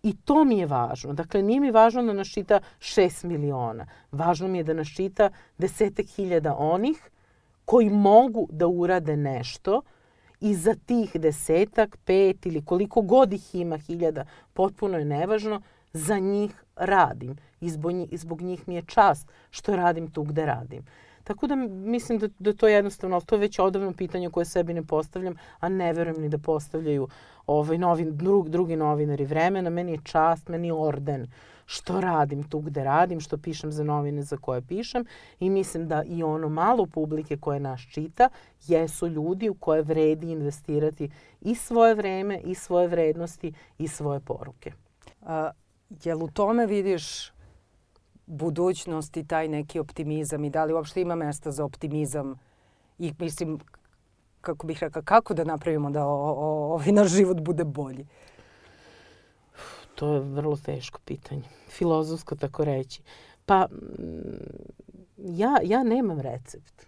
[0.05, 1.13] I to mi je važno.
[1.13, 3.87] Dakle, nije mi važno da nas čita 6 miliona.
[4.11, 6.99] Važno mi je da nas čita desetak hiljada onih
[7.65, 9.81] koji mogu da urade nešto
[10.41, 15.61] i za tih desetak, pet ili koliko god ih ima hiljada, potpuno je nevažno,
[15.93, 17.35] za njih radim.
[17.61, 17.69] I
[18.17, 20.85] zbog njih mi je čast što radim tu gde radim.
[21.25, 24.45] Tako da mislim da, da to je jednostavno, ali to je već odavno pitanje koje
[24.45, 27.07] sebi ne postavljam, a ne verujem ni da postavljaju
[27.47, 29.69] ovaj, novi, drug, drugi novinari vremena.
[29.69, 31.27] Meni je čast, meni je orden
[31.65, 35.05] što radim tu gde radim, što pišem za novine za koje pišem
[35.39, 38.29] i mislim da i ono malo publike koje nas čita
[38.67, 41.09] jesu ljudi u koje vredi investirati
[41.41, 44.71] i svoje vreme, i svoje vrednosti, i svoje poruke.
[45.21, 45.51] A,
[46.03, 47.34] jel u tome vidiš
[48.25, 52.39] budućnost i taj neki optimizam i da li uopšte ima mesta za optimizam
[52.99, 53.59] i mislim
[54.41, 58.07] kako bih rekao, kako da napravimo da ovaj naš život bude bolji?
[59.95, 61.43] To je vrlo teško pitanje.
[61.69, 63.01] Filozofsko tako reći.
[63.45, 63.75] Pa, mm,
[65.17, 66.85] ja, ja nemam recept.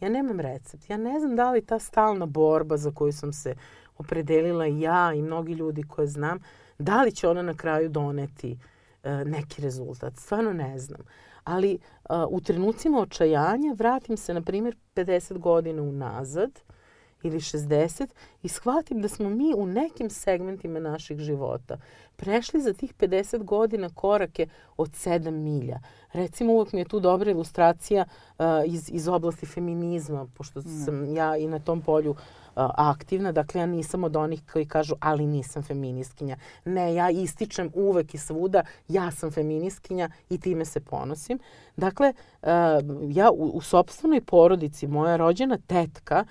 [0.00, 0.90] Ja nemam recept.
[0.90, 3.54] Ja ne znam da li ta stalna borba za koju sam se
[3.98, 6.38] opredelila ja i mnogi ljudi koje znam,
[6.78, 8.60] da li će ona na kraju doneti uh,
[9.24, 10.16] neki rezultat.
[10.16, 11.00] Stvarno ne znam.
[11.44, 11.78] Ali
[12.10, 16.50] uh, u trenucima očajanja vratim se, na primjer, 50 godina unazad
[17.22, 18.06] ili 60
[18.42, 21.78] i shvatim da smo mi u nekim segmentima naših života
[22.16, 24.46] prešli za tih 50 godina korake
[24.76, 25.80] od 7 milja.
[26.12, 30.84] Recimo, uvek mi je tu dobra ilustracija uh, iz, iz oblasti feminizma, pošto mm.
[30.84, 32.18] sam ja i na tom polju uh,
[32.54, 33.32] aktivna.
[33.32, 36.36] Dakle, ja nisam od onih koji kažu, ali nisam feministkinja.
[36.64, 41.38] Ne, ja ističem uvek i svuda, ja sam feministkinja i time se ponosim.
[41.76, 42.48] Dakle, uh,
[43.08, 46.24] ja u, u sobstvenoj porodici, moja rođena tetka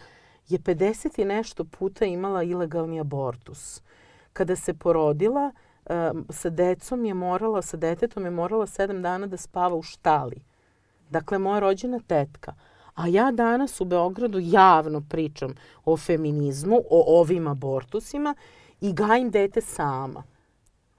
[0.49, 3.81] je 50 i nešto puta imala ilegalni abortus.
[4.33, 5.51] Kada se porodila,
[5.85, 5.95] uh,
[6.29, 10.41] sa decom je morala, sa detetom je morala sedam dana da spava u štali.
[11.09, 12.53] Dakle, moja rođena tetka.
[12.99, 18.35] A ja danas u Beogradu javno pričam o feminizmu, o ovim abortusima
[18.81, 20.23] i gajim dete sama.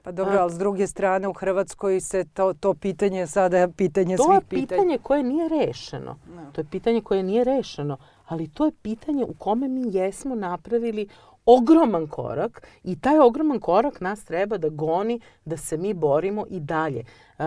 [0.03, 4.17] Pa dobro, ali s druge strane u Hrvatskoj se to, to pitanje sada je pitanje
[4.17, 4.67] to svih pitanja.
[4.67, 6.17] To je pitanje koje nije rešeno.
[6.37, 6.53] No.
[6.53, 7.97] To je pitanje koje nije rešeno,
[8.27, 11.09] ali to je pitanje u kome mi jesmo napravili
[11.47, 16.61] ogroman korak i taj ogroman korak nas treba da goni da se mi borimo i
[16.61, 17.05] dalje.
[17.39, 17.45] Uh,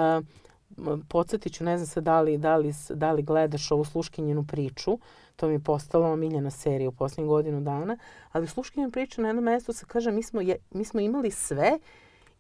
[1.08, 5.00] podsjetit ću, ne znam se da li, da li, da li gledaš ovu sluškinjenu priču,
[5.36, 7.98] to mi je postala omiljena serija u posljednjih godinu dana,
[8.32, 11.80] ali sluškinjena priča na jednom mestu se kaže mi smo, je, mi smo imali sve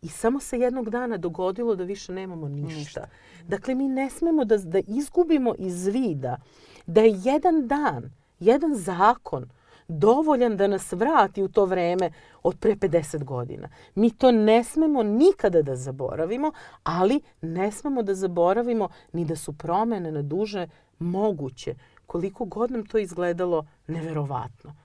[0.01, 2.77] i samo se jednog dana dogodilo da više nemamo ništa.
[2.77, 3.07] ništa.
[3.47, 6.38] Dakle, mi ne smemo da, da izgubimo iz vida
[6.86, 9.49] da je jedan dan, jedan zakon,
[9.88, 12.11] dovoljan da nas vrati u to vreme
[12.43, 13.69] od pre 50 godina.
[13.95, 16.51] Mi to ne smemo nikada da zaboravimo,
[16.84, 20.67] ali ne smemo da zaboravimo ni da su promene na duže
[20.99, 21.75] moguće,
[22.05, 24.75] koliko god nam to izgledalo neverovatno.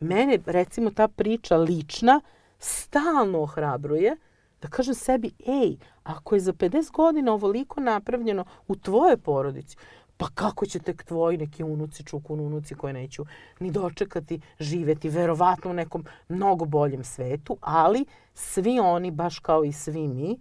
[0.00, 2.20] Mene, recimo, ta priča lična
[2.58, 4.16] stalno ohrabruje
[4.64, 9.76] da kažem sebi, ej, ako je za 50 godina ovoliko napravljeno u tvojoj porodici,
[10.16, 13.24] Pa kako će tek tvoji neki unuci, čukun unuci koje neću
[13.60, 18.04] ni dočekati, živeti verovatno u nekom mnogo boljem svetu, ali
[18.34, 20.38] svi oni, baš kao i svi mi,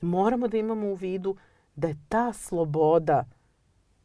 [0.00, 1.36] moramo da imamo u vidu
[1.76, 3.24] da je ta sloboda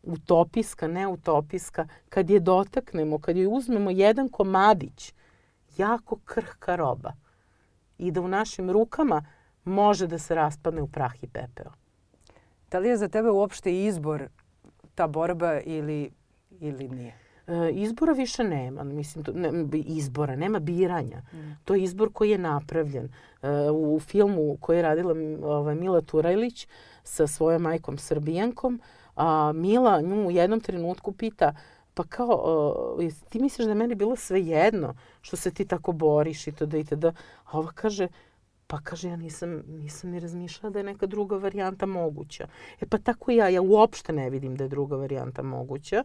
[0.04, 5.14] utopijska, neutopijska, kad je dotaknemo, kad je uzmemo jedan komadić,
[5.78, 7.14] jako krhka roba
[7.97, 9.26] i da u našim rukama
[9.64, 11.72] može da se raspadne u prah i pepeo.
[12.72, 14.28] Da li je za tebe uopšte izbor
[14.95, 16.11] ta borba ili,
[16.59, 17.15] ili nije?
[17.47, 21.21] E, izbora više nema, mislim, ne, izbora, nema biranja.
[21.33, 21.57] Mm.
[21.63, 23.05] To je izbor koji je napravljen.
[23.05, 26.67] E, u filmu koji je radila ovaj, Mila Turajlić
[27.03, 28.81] sa svojom majkom Srbijankom,
[29.15, 31.53] a Mila nju u jednom trenutku pita
[31.93, 35.91] pa kao, uh, ti misliš da je meni bilo sve jedno što se ti tako
[35.91, 37.13] boriš i to da i da.
[37.45, 38.07] A ova kaže,
[38.74, 42.47] Pa kaže, ja nisam, nisam ni razmišljala da je neka druga varijanta moguća.
[42.82, 46.03] E pa tako ja, ja uopšte ne vidim da je druga varijanta moguća.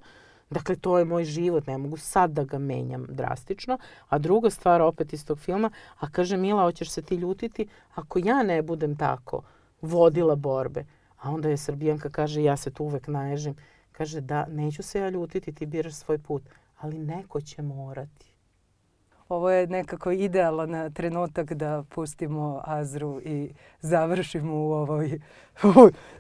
[0.50, 3.78] Dakle, to je moj život, ne mogu sad da ga menjam drastično.
[4.08, 8.18] A druga stvar, opet iz tog filma, a kaže, Mila, hoćeš se ti ljutiti ako
[8.18, 9.42] ja ne budem tako
[9.82, 10.84] vodila borbe.
[11.18, 13.56] A onda je Srbijanka kaže, ja se tu uvek naježim.
[13.92, 16.42] Kaže, da, neću se ja ljutiti, ti biraš svoj put,
[16.78, 18.37] ali neko će morati
[19.28, 23.50] ovo je nekako idealan trenutak da pustimo Azru i
[23.80, 25.20] završimo u ovoj...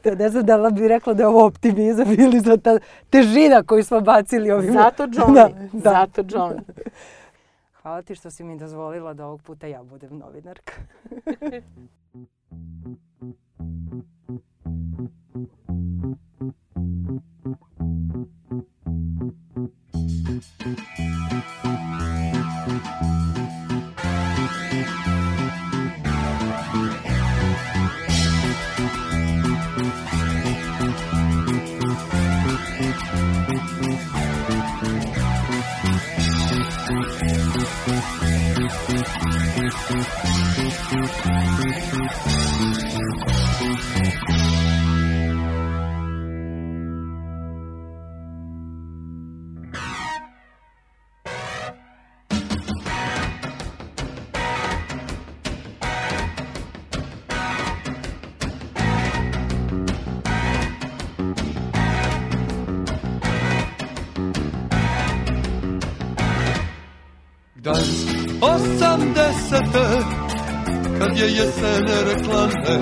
[0.04, 2.78] Da ne znam da li bi rekla da je ovo optimizam ili za ta
[3.10, 4.72] težina koju smo bacili ovim...
[4.72, 5.34] Zato Johnny.
[5.34, 5.90] Da, da.
[5.90, 6.60] Zato Johnny.
[7.82, 10.72] Hvala ti što si mi dozvolila da ovog puta ja budem novinarka.
[71.18, 72.78] je jesen rekla ne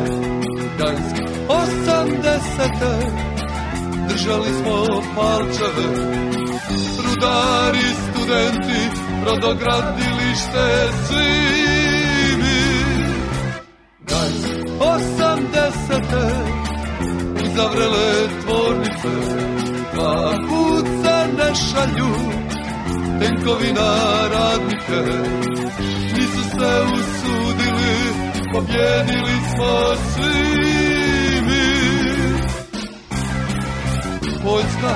[0.76, 1.16] Gdansk
[1.48, 2.92] osamdesete
[4.08, 5.88] Držali smo palčeve.
[7.04, 8.80] Rudari, studenti
[9.26, 11.32] Rodogradilište svi
[12.38, 12.62] mi.
[14.00, 14.48] Gdansk
[14.80, 16.24] osamdesete
[17.56, 19.08] Zavrele tvornice.
[19.94, 22.14] Dva puca ne šalju
[23.20, 23.96] tenkovina
[24.32, 25.35] radnike
[30.14, 31.66] svi mi
[34.44, 34.94] Poljska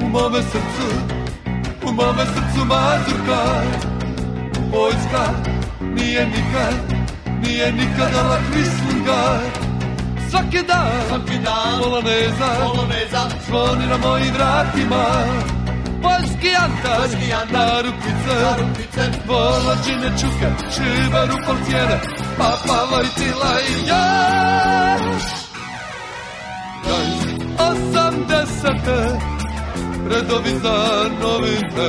[0.00, 0.88] u mome srcu,
[1.88, 3.62] u mome srcu mazurka
[4.72, 5.24] Poljska
[5.80, 6.74] nije nikad,
[7.42, 9.40] nije nikad dala Krislingar
[10.30, 15.04] Svaki dan, svaki dan, poloneza, poloneza, zvoni na mojim vratima
[16.04, 22.00] Poljski janta, Poljski janta, na rukice, volađine čuke, šiberu polcijene,
[22.38, 24.96] papa Vojtila i ja.
[27.58, 28.98] Osamdesete,
[30.10, 31.88] redovi za novine,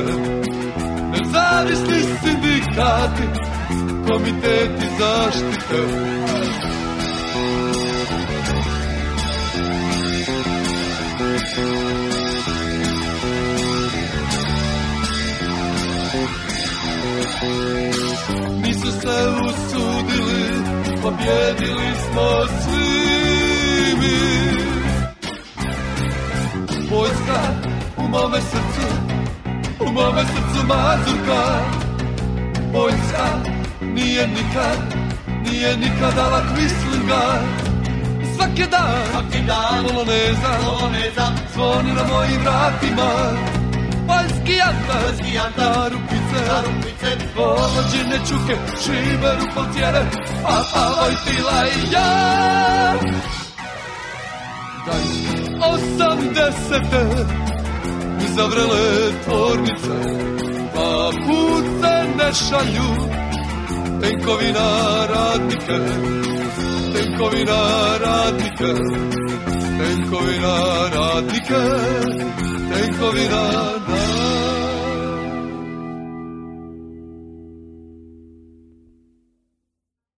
[1.12, 3.26] nezavisni sindikati,
[4.08, 5.80] komiteti zaštite,
[18.62, 19.16] Nisu se
[19.46, 20.62] usudili,
[21.02, 24.18] pobjedili smo svi mi.
[26.90, 27.40] Vojska
[27.96, 28.86] u mome srcu,
[29.80, 31.60] u mome srcu mazurka.
[32.72, 33.26] Vojska
[33.80, 34.78] nije nikad,
[35.44, 37.42] nije nikad dala kvislinga.
[38.36, 43.55] Svaki dan, svaki dan, poloneza, poloneza, zvoni na mojim vratima.
[44.06, 46.40] Poljski janta, Poljski janta, na rupice,
[47.36, 50.02] Povođine čuke, šiberu polcijene,
[50.44, 52.94] a pa Vojtila i ja.
[55.72, 57.26] Osamdesete,
[58.36, 59.96] zavrele tvornice,
[60.74, 63.25] pa put se ne šalju,
[64.00, 64.66] tenkovina
[65.12, 65.78] radnike,
[66.94, 67.60] tenkovina
[68.04, 68.72] radnike,
[69.78, 70.54] tenkovina
[70.94, 71.62] radnike,
[72.72, 73.42] tenkovina
[73.88, 74.55] radnike.